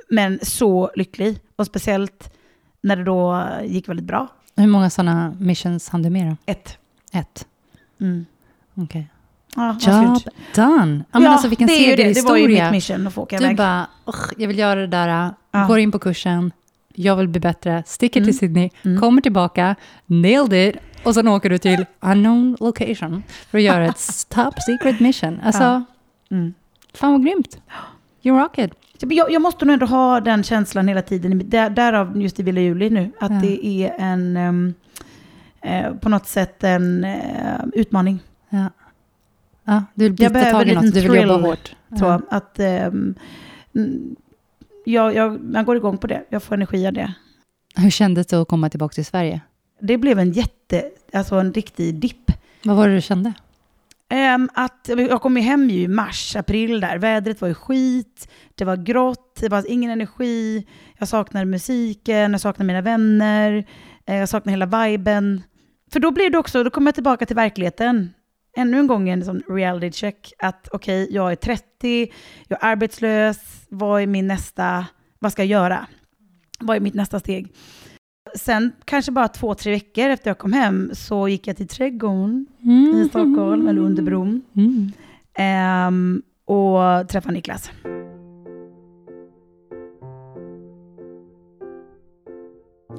men 0.09 0.39
så 0.41 0.91
lycklig. 0.95 1.39
Och 1.55 1.65
speciellt 1.65 2.33
när 2.81 2.95
det 2.95 3.03
då 3.03 3.47
gick 3.63 3.89
väldigt 3.89 4.05
bra. 4.05 4.27
Hur 4.55 4.67
många 4.67 4.89
sådana 4.89 5.35
missions 5.39 5.89
hann 5.89 6.01
du 6.03 6.09
med 6.09 6.27
då? 6.27 6.35
Ett. 6.45 6.77
Ett. 7.13 7.47
Mm. 8.01 8.25
Okej. 8.75 9.07
Ja, 9.55 9.77
Job 9.81 10.17
done. 10.55 11.03
Ja, 11.11 11.19
men 11.19 11.31
alltså 11.31 11.47
vilken 11.47 11.67
det, 11.67 11.73
ju 11.73 11.95
det. 11.95 12.13
det 12.13 12.21
var 12.21 12.37
ju 12.37 12.47
mitt 12.47 12.57
segerhistoria. 12.57 12.71
mission 12.71 13.07
att 13.07 13.13
få 13.13 13.21
åka 13.21 13.37
Du 13.37 13.43
iväg. 13.43 13.57
bara, 13.57 13.87
"Ugh, 14.05 14.17
jag 14.37 14.47
vill 14.47 14.59
göra 14.59 14.79
det 14.79 14.87
där, 14.87 15.33
Ja. 15.51 15.65
går 15.67 15.79
in 15.79 15.91
på 15.91 15.99
kursen, 15.99 16.51
jag 16.95 17.15
vill 17.15 17.27
bli 17.27 17.39
bättre, 17.39 17.83
sticker 17.85 18.19
Mm. 18.19 18.27
till 18.27 18.37
Sydney, 18.39 18.69
Mm. 18.85 18.99
kommer 19.01 19.21
tillbaka, 19.21 19.75
nailed 20.05 20.53
it, 20.75 20.81
och 21.03 21.13
sen 21.13 21.27
åker 21.27 21.49
du 21.49 21.57
till 21.57 21.85
unknown 21.99 22.57
location 22.59 23.23
för 23.51 23.57
att 23.57 23.63
göra 23.63 23.85
ett 23.85 24.07
top 24.29 24.53
secret 24.61 24.99
mission. 24.99 25.39
Alltså, 25.43 25.63
Ja. 25.63 25.83
Mm. 26.31 26.53
fan 26.93 27.11
vad 27.11 27.23
grymt. 27.23 27.57
You 28.23 28.39
rock 28.39 28.57
it. 28.57 28.71
Jag, 29.01 29.31
jag 29.31 29.41
måste 29.41 29.65
nog 29.65 29.73
ändå 29.73 29.85
ha 29.85 30.19
den 30.21 30.43
känslan 30.43 30.87
hela 30.87 31.01
tiden, 31.01 31.41
där, 31.49 31.69
därav 31.69 32.21
just 32.21 32.39
i 32.39 32.43
Villa 32.43 32.61
Juli 32.61 32.89
nu, 32.89 33.11
att 33.19 33.31
Ja. 33.31 33.39
det 33.41 33.65
är 33.65 33.95
en, 33.99 34.37
ehm, 34.37 34.73
eh, 35.61 35.93
på 35.93 36.09
något 36.09 36.27
sätt 36.27 36.63
en 36.63 37.03
eh, 37.03 37.19
utmaning. 37.73 38.19
Ja. 38.49 38.65
Ja, 39.69 39.83
du 39.93 40.15
Jag 40.17 40.33
behöver 40.33 40.61
en 40.61 40.67
liten 40.67 40.91
thrill, 40.91 41.29
hårt. 41.29 41.75
Så 41.99 42.05
Ja. 42.05 42.21
att 42.29 42.59
mm, 42.59 43.15
jag, 44.85 45.15
jag, 45.15 45.39
jag 45.53 45.65
går 45.65 45.75
igång 45.75 45.97
på 45.97 46.07
det, 46.07 46.23
jag 46.29 46.43
får 46.43 46.55
energi 46.55 46.87
av 46.87 46.93
det. 46.93 47.13
Hur 47.75 47.89
kändes 47.89 48.27
det 48.27 48.41
att 48.41 48.47
komma 48.47 48.69
tillbaka 48.69 48.93
till 48.93 49.05
Sverige? 49.05 49.41
Det 49.81 49.97
blev 49.97 50.19
en 50.19 50.31
jätte, 50.31 50.83
alltså 51.13 51.35
en 51.35 51.53
riktig 51.53 51.95
dipp. 51.95 52.31
Vad 52.63 52.75
var 52.75 52.87
det 52.87 52.95
du 52.95 53.01
kände? 53.01 53.33
Ehm, 54.09 54.49
att, 54.53 54.89
jag 55.09 55.21
kom 55.21 55.37
ju 55.37 55.43
hem 55.43 55.69
ju 55.69 55.81
i 55.81 55.87
mars, 55.87 56.35
april 56.35 56.79
där. 56.79 56.97
Vädret 56.97 57.41
var 57.41 57.47
ju 57.47 57.53
skit, 57.53 58.29
det 58.55 58.65
var 58.65 58.77
grått, 58.77 59.37
det 59.39 59.49
var 59.49 59.71
ingen 59.71 59.91
energi. 59.91 60.67
Jag 60.97 61.07
saknade 61.07 61.45
musiken, 61.45 62.31
jag 62.31 62.41
saknade 62.41 62.67
mina 62.67 62.81
vänner, 62.81 63.65
eh, 64.05 64.15
jag 64.15 64.29
saknade 64.29 64.51
hela 64.53 64.83
viben. 64.87 65.43
För 65.91 65.99
då 65.99 66.11
blev 66.11 66.31
det 66.31 66.37
också, 66.37 66.63
då 66.63 66.69
kom 66.69 66.85
jag 66.85 66.95
tillbaka 66.95 67.25
till 67.25 67.35
verkligheten. 67.35 68.13
Ännu 68.59 68.79
en 68.79 68.87
gång 68.87 69.09
en 69.09 69.25
sån 69.25 69.41
reality 69.49 69.91
check. 69.91 70.33
Att 70.39 70.67
okej, 70.71 71.07
jag 71.11 71.31
är 71.31 71.35
30, 71.35 72.11
jag 72.47 72.63
är 72.63 72.67
arbetslös, 72.67 73.37
vad 73.69 74.01
är 74.01 74.07
min 74.07 74.27
nästa, 74.27 74.85
vad 75.19 75.31
ska 75.31 75.41
jag 75.41 75.49
göra? 75.49 75.87
Vad 76.59 76.75
är 76.75 76.79
mitt 76.79 76.93
nästa 76.93 77.19
steg? 77.19 77.53
Sen 78.35 78.71
kanske 78.85 79.11
bara 79.11 79.27
två, 79.27 79.55
tre 79.55 79.71
veckor 79.71 80.09
efter 80.09 80.29
jag 80.29 80.37
kom 80.37 80.53
hem 80.53 80.89
så 80.93 81.27
gick 81.27 81.47
jag 81.47 81.57
till 81.57 81.67
Trädgården 81.67 82.47
i 83.05 83.09
Stockholm, 83.09 83.67
eller 83.67 83.81
under 83.81 84.03
bron. 84.03 84.41
Mm. 84.55 84.91
Ehm, 85.33 86.21
och 86.45 87.09
träffade 87.09 87.33
Niklas. 87.33 87.71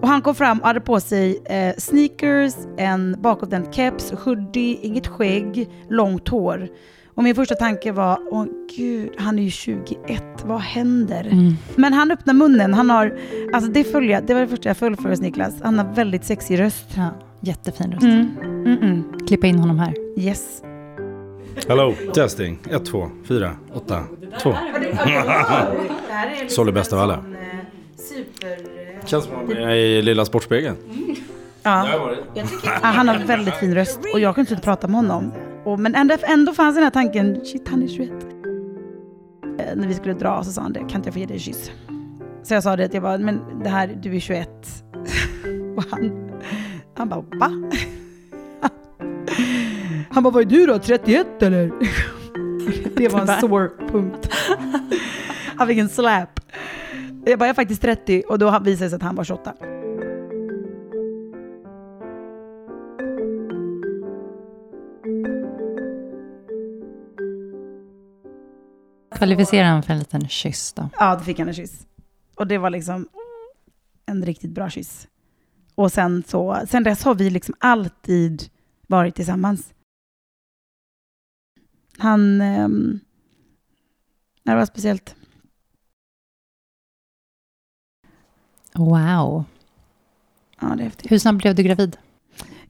Och 0.00 0.08
han 0.08 0.22
kom 0.22 0.34
fram 0.34 0.58
och 0.60 0.66
hade 0.66 0.80
på 0.80 1.00
sig 1.00 1.42
eh, 1.44 1.74
sneakers, 1.78 2.54
en 2.76 3.16
bakåtvänd 3.20 3.74
keps, 3.74 4.12
hoodie, 4.12 4.78
inget 4.82 5.06
skägg, 5.06 5.68
långt 5.88 6.28
hår. 6.28 6.68
Och 7.14 7.24
min 7.24 7.34
första 7.34 7.54
tanke 7.54 7.92
var, 7.92 8.18
åh 8.30 8.44
gud, 8.76 9.10
han 9.18 9.38
är 9.38 9.42
ju 9.42 9.50
21, 9.50 10.22
vad 10.44 10.60
händer? 10.60 11.24
Mm. 11.32 11.52
Men 11.76 11.92
han 11.92 12.10
öppnar 12.10 12.34
munnen, 12.34 12.74
han 12.74 12.90
har, 12.90 13.18
alltså 13.52 13.70
det 13.70 13.84
följde 13.84 14.12
jag, 14.12 14.26
det 14.26 14.34
var 14.34 14.40
det 14.40 14.46
första 14.48 14.68
jag 14.68 14.76
föll 14.76 14.96
för 14.96 15.08
hos 15.08 15.20
Niklas. 15.20 15.54
Han 15.62 15.78
har 15.78 15.94
väldigt 15.94 16.24
sexig 16.24 16.60
röst. 16.60 16.86
Ja, 16.96 17.08
jättefin 17.40 17.92
röst. 17.92 18.02
Mm. 18.02 18.36
Mm-mm. 18.66 19.26
Klippa 19.28 19.46
in 19.46 19.58
honom 19.58 19.78
här. 19.78 19.94
Yes. 20.18 20.62
Hello, 21.68 21.94
testing. 22.14 22.58
1, 22.70 22.84
2, 22.84 23.10
4, 23.28 23.50
8, 23.74 24.02
2. 24.42 24.54
Solly 26.48 26.72
bäst 26.72 26.92
av 26.92 26.98
alla. 26.98 27.14
eh, 27.14 27.20
Super... 27.96 28.89
Känns 29.10 29.24
som 29.24 29.34
att 29.34 29.50
jag 29.50 29.62
är 29.62 29.76
i 29.76 30.02
Lilla 30.02 30.24
Sportspegeln. 30.24 30.76
Ja. 31.62 31.88
Ja, 32.34 32.44
han 32.82 33.08
har 33.08 33.18
väldigt 33.18 33.54
fin 33.54 33.74
röst 33.74 34.00
och 34.12 34.20
jag 34.20 34.34
kunde 34.34 34.50
inte 34.50 34.64
prata 34.64 34.88
med 34.88 34.96
honom. 34.96 35.32
Och, 35.64 35.80
men 35.80 35.94
ändå, 35.94 36.16
ändå 36.22 36.52
fanns 36.54 36.76
den 36.76 36.84
här 36.84 36.90
tanken, 36.90 37.44
shit 37.44 37.68
han 37.68 37.82
är 37.82 37.88
21. 37.88 38.10
Eh, 39.58 39.76
När 39.76 39.88
vi 39.88 39.94
skulle 39.94 40.14
dra 40.14 40.44
så 40.44 40.52
sa 40.52 40.62
han 40.62 40.72
det, 40.72 40.78
kan 40.78 40.90
inte 40.90 41.06
jag 41.06 41.14
få 41.14 41.18
ge 41.20 41.26
dig 41.26 41.36
en 41.36 41.40
kyss? 41.40 41.70
Så 42.42 42.54
jag 42.54 42.62
sa 42.62 42.76
det, 42.76 42.84
att 42.84 42.94
jag 42.94 43.02
bara, 43.02 43.18
men 43.18 43.40
det 43.62 43.68
här, 43.68 43.98
du 44.02 44.16
är 44.16 44.20
21. 44.20 44.48
och 45.76 45.84
han, 45.90 46.30
han 46.96 47.08
bara, 47.08 47.20
va? 47.20 47.50
han 50.10 50.22
bara, 50.22 50.30
vad 50.30 50.42
är 50.42 50.46
du 50.46 50.66
då, 50.66 50.78
31 50.78 51.26
eller? 51.42 51.72
det 52.96 53.08
var 53.08 53.20
en 53.20 53.40
sår 53.40 53.88
punkt. 53.92 54.28
han 55.56 55.66
fick 55.68 55.78
en 55.78 55.88
slap. 55.88 56.40
Jag 57.24 57.38
bara, 57.38 57.44
jag 57.44 57.50
är 57.50 57.54
faktiskt 57.54 57.82
30 57.82 58.22
och 58.28 58.38
då 58.38 58.46
visade 58.50 58.70
det 58.70 58.76
sig 58.76 58.96
att 58.96 59.02
han 59.02 59.14
var 59.14 59.24
28. 59.24 59.54
Kvalificera 69.16 69.66
han 69.66 69.82
för 69.82 69.92
en 69.92 69.98
liten 69.98 70.28
kyss 70.28 70.72
då. 70.72 70.88
Ja, 70.98 71.16
då 71.16 71.24
fick 71.24 71.38
han 71.38 71.48
en 71.48 71.54
kyss. 71.54 71.86
Och 72.36 72.46
det 72.46 72.58
var 72.58 72.70
liksom 72.70 73.08
en 74.06 74.24
riktigt 74.24 74.50
bra 74.50 74.70
kyss. 74.70 75.08
Och 75.74 75.92
sen 75.92 76.22
så, 76.26 76.60
sen 76.68 76.82
dess 76.82 77.04
har 77.04 77.14
vi 77.14 77.30
liksom 77.30 77.54
alltid 77.58 78.50
varit 78.86 79.14
tillsammans. 79.14 79.74
Han, 81.98 82.40
ehm, 82.40 83.00
det 84.42 84.54
var 84.54 84.66
speciellt. 84.66 85.16
Wow. 88.84 89.44
Ja, 90.60 90.68
det 90.76 90.82
är 90.82 90.84
häftigt. 90.84 91.12
Hur 91.12 91.18
snabbt 91.18 91.38
blev 91.42 91.54
du 91.54 91.62
gravid? 91.62 91.96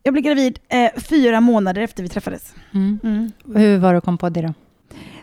Jag 0.03 0.14
blev 0.14 0.25
gravid 0.25 0.59
eh, 0.68 0.90
fyra 0.96 1.40
månader 1.40 1.83
efter 1.83 2.03
vi 2.03 2.09
träffades. 2.09 2.55
Mm. 2.75 2.99
Mm. 3.03 3.33
Hur 3.55 3.79
var 3.79 3.92
det 3.92 3.99
att 3.99 4.05
komma 4.05 4.18
på 4.18 4.29
det 4.29 4.42
då? 4.42 4.55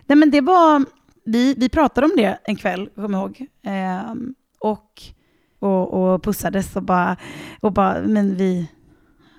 Nej 0.06 0.18
men 0.18 0.32
det 0.32 0.42
var, 0.42 0.86
vi, 1.24 1.56
vi 1.58 1.70
pratade 1.70 2.08
om 2.08 2.14
det 2.18 2.40
en 2.44 2.56
kväll, 2.56 2.90
kommer 2.96 3.18
jag 3.18 3.28
ihåg. 3.28 3.48
Ehm, 3.64 4.36
och, 4.60 5.02
och, 5.60 5.94
och 5.94 6.24
pussades 6.24 6.76
och 6.76 6.84
bara, 6.84 7.18
och 7.60 7.74
bara 7.74 8.02
men 8.02 8.36
vi, 8.36 8.72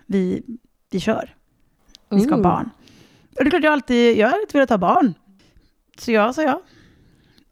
vi, 0.06 0.42
vi 0.90 1.00
kör. 1.00 1.34
Vi 2.10 2.20
ska 2.20 2.34
ha 2.34 2.42
barn. 2.42 2.70
Och 3.38 3.44
det 3.44 3.48
är 3.48 3.50
klart 3.50 3.64
jag 3.64 3.72
alltid, 3.72 4.16
jag 4.16 4.28
har 4.28 4.34
alltid 4.34 4.52
velat 4.52 4.70
ha 4.70 4.78
barn. 4.78 5.14
Så 5.98 6.12
jag 6.12 6.34
sa 6.34 6.42
ja. 6.42 6.62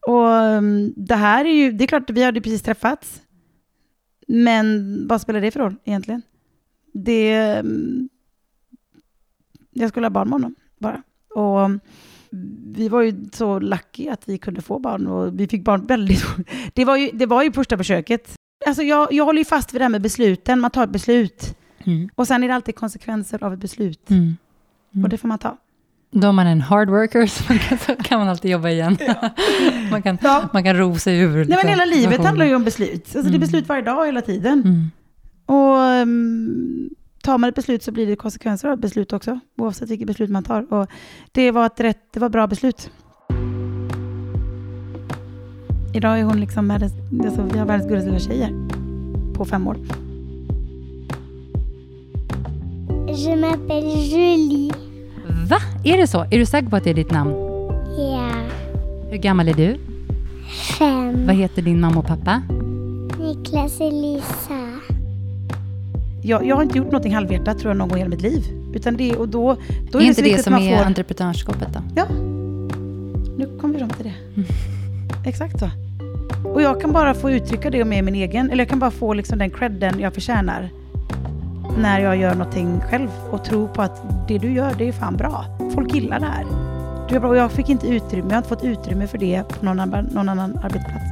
Och 0.07 0.29
um, 0.31 0.95
det 0.97 1.15
här 1.15 1.45
är 1.45 1.53
ju, 1.53 1.73
det 1.73 1.85
är 1.85 1.89
klart 1.89 2.11
vi 2.11 2.23
hade 2.23 2.41
precis 2.41 2.63
träffats. 2.63 3.23
Men 4.27 5.09
vad 5.09 5.21
spelar 5.21 5.41
det 5.41 5.51
för 5.51 5.61
roll 5.61 5.77
egentligen? 5.85 6.23
Det, 6.93 7.59
um, 7.61 8.09
jag 9.71 9.89
skulle 9.89 10.07
ha 10.07 10.11
barn 10.11 10.29
med 10.29 10.33
honom 10.35 10.55
bara. 10.79 11.03
Och 11.35 11.71
vi 12.77 12.89
var 12.89 13.03
ju 13.03 13.29
så 13.33 13.59
lucky 13.59 14.09
att 14.09 14.29
vi 14.29 14.39
kunde 14.39 14.63
få 14.63 14.79
barn 14.79 15.07
och 15.07 15.41
vi 15.41 15.49
fick 15.49 15.65
barn 15.65 15.87
väldigt... 15.87 16.25
Det 16.75 16.85
var 16.85 16.97
ju, 16.97 17.11
det 17.13 17.27
var 17.27 17.43
ju 17.43 17.53
första 17.53 17.77
försöket. 17.77 18.35
Alltså 18.67 18.83
jag, 18.83 19.13
jag 19.13 19.25
håller 19.25 19.39
ju 19.39 19.45
fast 19.45 19.75
vid 19.75 19.81
det 19.81 19.85
här 19.85 19.91
med 19.91 20.03
besluten. 20.03 20.61
Man 20.61 20.71
tar 20.71 20.85
ett 20.85 20.91
beslut 20.91 21.57
Mm. 21.87 22.09
och 22.15 22.27
sen 22.27 22.45
är 22.45 22.49
det 22.49 22.55
alltid 22.55 22.77
konsekvenser 22.77 23.45
av 23.45 23.53
ett 23.53 23.59
beslut. 23.59 24.11
Mm. 24.11 24.37
Mm. 24.95 25.05
Och 25.05 25.09
det 25.09 25.19
får 25.19 25.29
man 25.29 25.39
ta. 25.39 25.57
Då 26.21 26.27
är 26.29 26.33
man 26.33 26.47
en 26.47 26.61
hard 26.61 26.91
worker 26.91 27.27
så 27.37 27.45
man 27.49 27.59
kan, 27.59 27.79
så 27.79 27.95
kan 27.97 28.19
man 28.19 28.29
alltid 28.29 28.51
jobba 28.51 28.69
igen. 28.69 28.99
man, 29.91 30.03
kan, 30.03 30.19
Ja. 30.23 30.49
man 30.53 30.65
kan 30.65 30.77
ro 30.77 30.99
sig 30.99 31.19
ur. 31.19 31.45
Nej, 31.45 31.59
men 31.63 31.69
hela 31.69 31.85
livet 31.85 32.25
handlar 32.25 32.47
ju 32.47 32.55
om 32.55 32.65
beslut. 32.65 32.93
Alltså 33.05 33.13
Det 33.23 33.27
är 33.27 33.29
Mm. 33.29 33.41
beslut 33.41 33.69
varje 33.69 33.83
dag, 33.83 34.07
hela 34.07 34.21
tiden. 34.23 34.63
Mm. 34.65 34.91
Och 35.47 36.03
um, 36.03 36.91
tar 37.23 37.39
man 37.39 37.49
ett 37.49 37.55
beslut 37.55 37.83
så 37.83 37.93
blir 37.93 38.07
det 38.07 38.17
konsekvenser 38.17 38.69
av 38.69 38.75
ett 38.75 38.81
beslut 38.81 39.13
också, 39.13 39.41
oavsett 39.59 39.91
vilket 39.91 40.07
beslut 40.07 40.31
man 40.31 40.43
tar. 40.45 40.73
Och 40.73 40.89
det 41.33 41.51
var 41.51 41.67
ett 41.67 41.81
rätt, 41.81 41.99
det 42.13 42.21
var 42.21 42.29
bra 42.29 42.47
beslut. 42.47 42.91
Idag 45.95 46.19
är 46.21 46.25
hon 46.25 46.41
liksom 46.41 46.69
världens, 46.69 46.93
alltså, 47.25 47.49
vi 47.53 47.59
har 47.59 47.67
världens 47.67 47.89
gulligaste 47.89 48.11
lilla 48.11 48.21
tjejer 48.21 48.69
på 49.35 49.45
fem 49.45 49.67
år. 49.69 49.77
Je 53.09 53.37
m'appelle 53.37 53.97
Julie. 53.97 54.73
Va? 55.49 55.59
Är 55.85 55.97
det 55.97 56.07
så? 56.07 56.21
Är 56.31 56.39
du 56.39 56.47
säker 56.47 56.69
på 56.69 56.77
att 56.77 56.85
det 56.85 56.91
är 56.91 56.95
ditt 56.95 57.11
namn? 57.11 57.31
Ja. 57.99 58.31
Hur 59.11 59.17
gammal 59.17 59.49
är 59.49 59.55
du? 59.55 59.77
Fem. 60.79 61.27
Vad 61.27 61.37
heter 61.37 61.63
din 61.63 61.81
mamma 61.81 61.99
och 61.99 62.07
pappa? 62.07 62.43
Niklas 63.19 63.81
och 63.81 63.93
Lisa. 63.93 64.81
Jag, 66.23 66.47
jag 66.47 66.57
har 66.57 66.63
inte 66.63 66.79
gjort 66.79 66.87
någonting 66.87 67.15
halvhjärtat 67.15 67.59
tror 67.59 67.71
jag 67.71 67.77
någon 67.77 67.89
gång 67.89 67.99
i 67.99 68.01
hela 68.01 68.11
mitt 68.11 68.23
liv. 68.23 68.45
Utan 68.75 68.97
det, 68.97 69.17
och 69.17 69.29
då, 69.29 69.57
då 69.91 69.99
är 69.99 70.03
är 70.03 70.05
det 70.05 70.09
inte 70.09 70.23
det 70.23 70.25
viktigt 70.25 70.45
som 70.45 70.55
att 70.55 70.61
man 70.61 70.69
är 70.69 70.79
får... 70.79 70.85
entreprenörskapet 70.85 71.69
då? 71.73 71.81
Ja, 71.97 72.07
nu 73.39 73.59
kommer 73.61 73.75
vi 73.75 73.81
fram 73.81 73.91
till 73.91 74.05
det. 74.05 74.15
Exakt 75.29 75.59
så. 75.59 75.71
Och 76.45 76.63
jag 76.63 76.81
kan 76.81 76.93
bara 76.93 77.15
få 77.15 77.31
uttrycka 77.31 77.71
det 77.71 77.85
med 77.85 78.05
min 78.05 78.15
egen, 78.15 78.51
eller 78.51 78.65
jag 78.65 78.69
kan 78.69 78.79
bara 78.79 78.91
få 78.91 79.15
liksom 79.15 79.39
den 79.39 79.51
credden 79.51 80.01
jag 80.01 80.15
förtjänar 80.15 80.71
när 81.79 82.01
jag 82.01 82.17
gör 82.17 82.35
någonting 82.35 82.81
själv 82.81 83.09
och 83.31 83.45
tro 83.45 83.69
på 83.69 83.83
att 83.83 84.03
det 84.29 84.39
du 84.39 84.53
gör, 84.53 84.75
det 84.79 84.89
är 84.89 84.93
fan 84.93 85.17
bra. 85.17 85.45
Folk 85.75 85.95
gillar 85.95 86.21
det 86.21 86.27
här. 86.27 86.45
Du 87.09 87.17
är 87.17 87.21
bra. 87.21 87.29
Och 87.29 87.37
jag 87.37 87.53
fick 87.53 87.69
inte 87.69 87.87
utrymme, 87.89 88.29
jag 88.29 88.33
har 88.33 88.37
inte 88.37 88.49
fått 88.49 88.65
utrymme 88.65 89.07
för 89.07 89.19
det 89.19 89.43
på 89.49 89.65
någon 89.65 89.81
annan, 89.81 90.05
någon 90.05 90.29
annan 90.29 90.59
arbetsplats. 90.63 91.05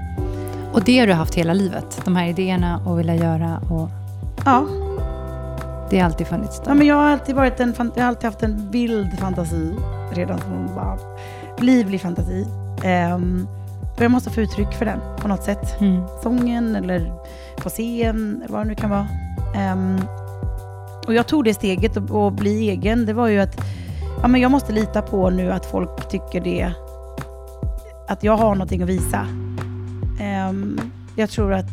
Och 0.72 0.84
det 0.84 0.98
har 0.98 1.06
du 1.06 1.12
haft 1.12 1.34
hela 1.34 1.52
livet? 1.54 2.00
De 2.04 2.16
här 2.16 2.26
idéerna 2.28 2.80
och 2.86 2.98
vilja 2.98 3.14
göra 3.14 3.60
och 3.70 3.88
Ja, 4.44 4.66
det 5.90 5.98
har 5.98 6.04
alltid 6.06 6.26
funnits 6.26 6.60
där? 6.60 6.68
ja 6.70 6.74
men 6.74 6.86
jag 6.86 6.94
har 6.96 7.10
alltid 7.10 7.34
varit 7.34 7.60
en, 7.60 7.74
jag 7.94 8.02
har 8.02 8.08
alltid 8.08 8.24
haft 8.24 8.42
en 8.42 8.70
vild 8.70 9.18
fantasi 9.18 9.74
redan 10.12 10.38
från 10.38 10.74
barn. 10.74 10.98
Livlig 11.58 12.00
fantasi. 12.00 12.46
Och 13.96 14.02
jag 14.02 14.10
måste 14.10 14.30
få 14.30 14.40
uttryck 14.40 14.72
för 14.72 14.84
den 14.84 15.00
på 15.18 15.28
något 15.28 15.42
sätt. 15.42 15.80
Mm. 15.80 16.02
sången 16.22 16.76
eller 16.76 17.12
på 17.56 17.68
scen 17.68 18.42
eller 18.44 18.52
vad 18.52 18.60
det 18.66 18.68
nu 18.68 18.74
kan 18.74 18.90
vara. 18.90 19.06
Ehm, 19.56 20.00
och 21.06 21.14
jag 21.14 21.26
tog 21.26 21.44
det 21.44 21.54
steget 21.54 21.96
att 21.96 22.10
att 22.10 22.32
bli 22.32 22.70
egen. 22.70 23.06
Det 23.06 23.12
var 23.12 23.28
ju 23.28 23.40
att 23.40 23.60
ja, 24.22 24.28
men 24.28 24.40
jag 24.40 24.50
måste 24.50 24.72
lita 24.72 25.02
på 25.02 25.30
nu 25.30 25.52
att 25.52 25.66
folk 25.66 26.08
tycker 26.08 26.40
det, 26.40 26.72
att 28.08 28.24
jag 28.24 28.36
har 28.36 28.54
någonting 28.54 28.82
att 28.82 28.88
visa. 28.88 29.26
Ehm, 30.20 30.80
jag 31.16 31.30
tror 31.30 31.52
att 31.52 31.70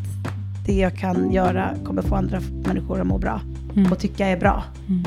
det 0.66 0.74
jag 0.74 0.96
kan 0.98 1.32
göra 1.32 1.74
kommer 1.86 2.02
få 2.02 2.16
andra 2.16 2.42
människor 2.66 3.02
att 3.02 3.08
må 3.08 3.18
bra 3.18 3.42
Mm. 3.76 3.92
och 3.92 4.00
tycka 4.00 4.28
är 4.28 4.38
bra. 4.38 4.64
Mm. 4.90 5.04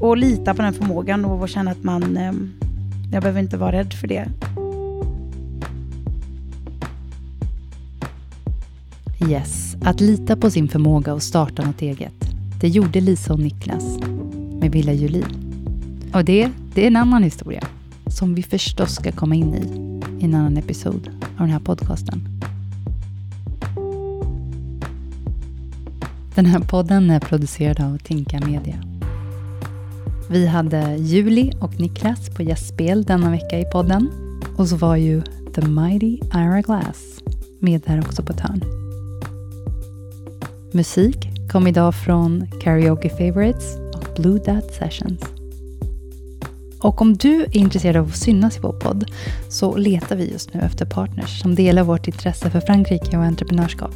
Och 0.00 0.16
lita 0.16 0.54
på 0.54 0.62
den 0.62 0.72
förmågan 0.72 1.24
och 1.24 1.48
känna 1.48 1.70
att 1.70 1.82
man, 1.84 2.16
ehm, 2.16 2.52
jag 3.12 3.22
behöver 3.22 3.40
inte 3.40 3.56
vara 3.56 3.72
rädd 3.72 3.92
för 3.92 4.08
det. 4.08 4.28
Yes, 9.30 9.76
att 9.82 10.00
lita 10.00 10.36
på 10.36 10.50
sin 10.50 10.68
förmåga 10.68 11.14
och 11.14 11.22
starta 11.22 11.64
något 11.64 11.82
eget. 11.82 12.17
Det 12.60 12.68
gjorde 12.68 13.00
Lisa 13.00 13.32
och 13.32 13.40
Niklas 13.40 13.98
med 14.60 14.72
Villa 14.72 14.92
Julie. 14.92 15.26
Och 16.14 16.24
det, 16.24 16.50
det 16.74 16.82
är 16.82 16.86
en 16.86 16.96
annan 16.96 17.22
historia 17.22 17.66
som 18.06 18.34
vi 18.34 18.42
förstås 18.42 18.94
ska 18.94 19.12
komma 19.12 19.34
in 19.34 19.54
i 19.54 19.88
i 20.20 20.24
en 20.24 20.34
annan 20.34 20.56
episod 20.56 21.10
av 21.22 21.38
den 21.38 21.50
här 21.50 21.58
podcasten. 21.58 22.28
Den 26.34 26.46
här 26.46 26.60
podden 26.60 27.10
är 27.10 27.20
producerad 27.20 27.80
av 27.80 27.98
Tinka 27.98 28.40
Media. 28.40 28.76
Vi 30.30 30.46
hade 30.46 30.96
Julie 30.96 31.52
och 31.60 31.80
Niklas 31.80 32.30
på 32.36 32.42
gästspel 32.42 33.04
denna 33.04 33.30
vecka 33.30 33.60
i 33.60 33.64
podden. 33.64 34.10
Och 34.56 34.68
så 34.68 34.76
var 34.76 34.96
ju 34.96 35.22
The 35.54 35.66
Mighty 35.66 36.18
Ira 36.34 36.60
Glass 36.60 37.20
med 37.60 37.80
där 37.86 38.00
också 38.00 38.22
på 38.22 38.32
ett 38.32 38.40
hörn. 38.40 38.62
Musik 40.72 41.37
kom 41.48 41.66
idag 41.66 41.94
från 41.94 42.46
Karaoke 42.62 43.08
Favorites 43.08 43.76
och 43.94 44.22
Blue 44.22 44.38
Dot 44.38 44.74
Sessions. 44.74 45.20
Och 46.80 47.02
om 47.02 47.16
du 47.16 47.42
är 47.42 47.56
intresserad 47.56 47.96
av 47.96 48.08
att 48.08 48.16
synas 48.16 48.56
i 48.56 48.60
vår 48.60 48.72
podd 48.72 49.04
så 49.48 49.76
letar 49.76 50.16
vi 50.16 50.32
just 50.32 50.54
nu 50.54 50.60
efter 50.60 50.86
partners 50.86 51.40
som 51.40 51.54
delar 51.54 51.82
vårt 51.82 52.08
intresse 52.08 52.50
för 52.50 52.60
Frankrike 52.60 53.16
och 53.16 53.24
entreprenörskap. 53.24 53.94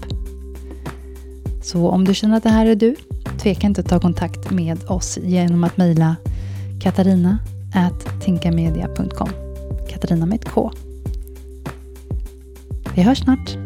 Så 1.62 1.88
om 1.88 2.04
du 2.04 2.14
känner 2.14 2.36
att 2.36 2.42
det 2.42 2.48
här 2.48 2.66
är 2.66 2.74
du, 2.74 2.96
tveka 3.38 3.66
inte 3.66 3.80
att 3.80 3.88
ta 3.88 4.00
kontakt 4.00 4.50
med 4.50 4.84
oss 4.84 5.18
genom 5.22 5.64
att 5.64 5.76
mejla 5.76 6.16
katarina 6.80 7.38
tinkamedia.com. 8.20 9.28
Katarina 9.90 10.26
med 10.26 10.40
ett 10.40 10.48
K. 10.48 10.72
Vi 12.94 13.02
hörs 13.02 13.18
snart. 13.18 13.61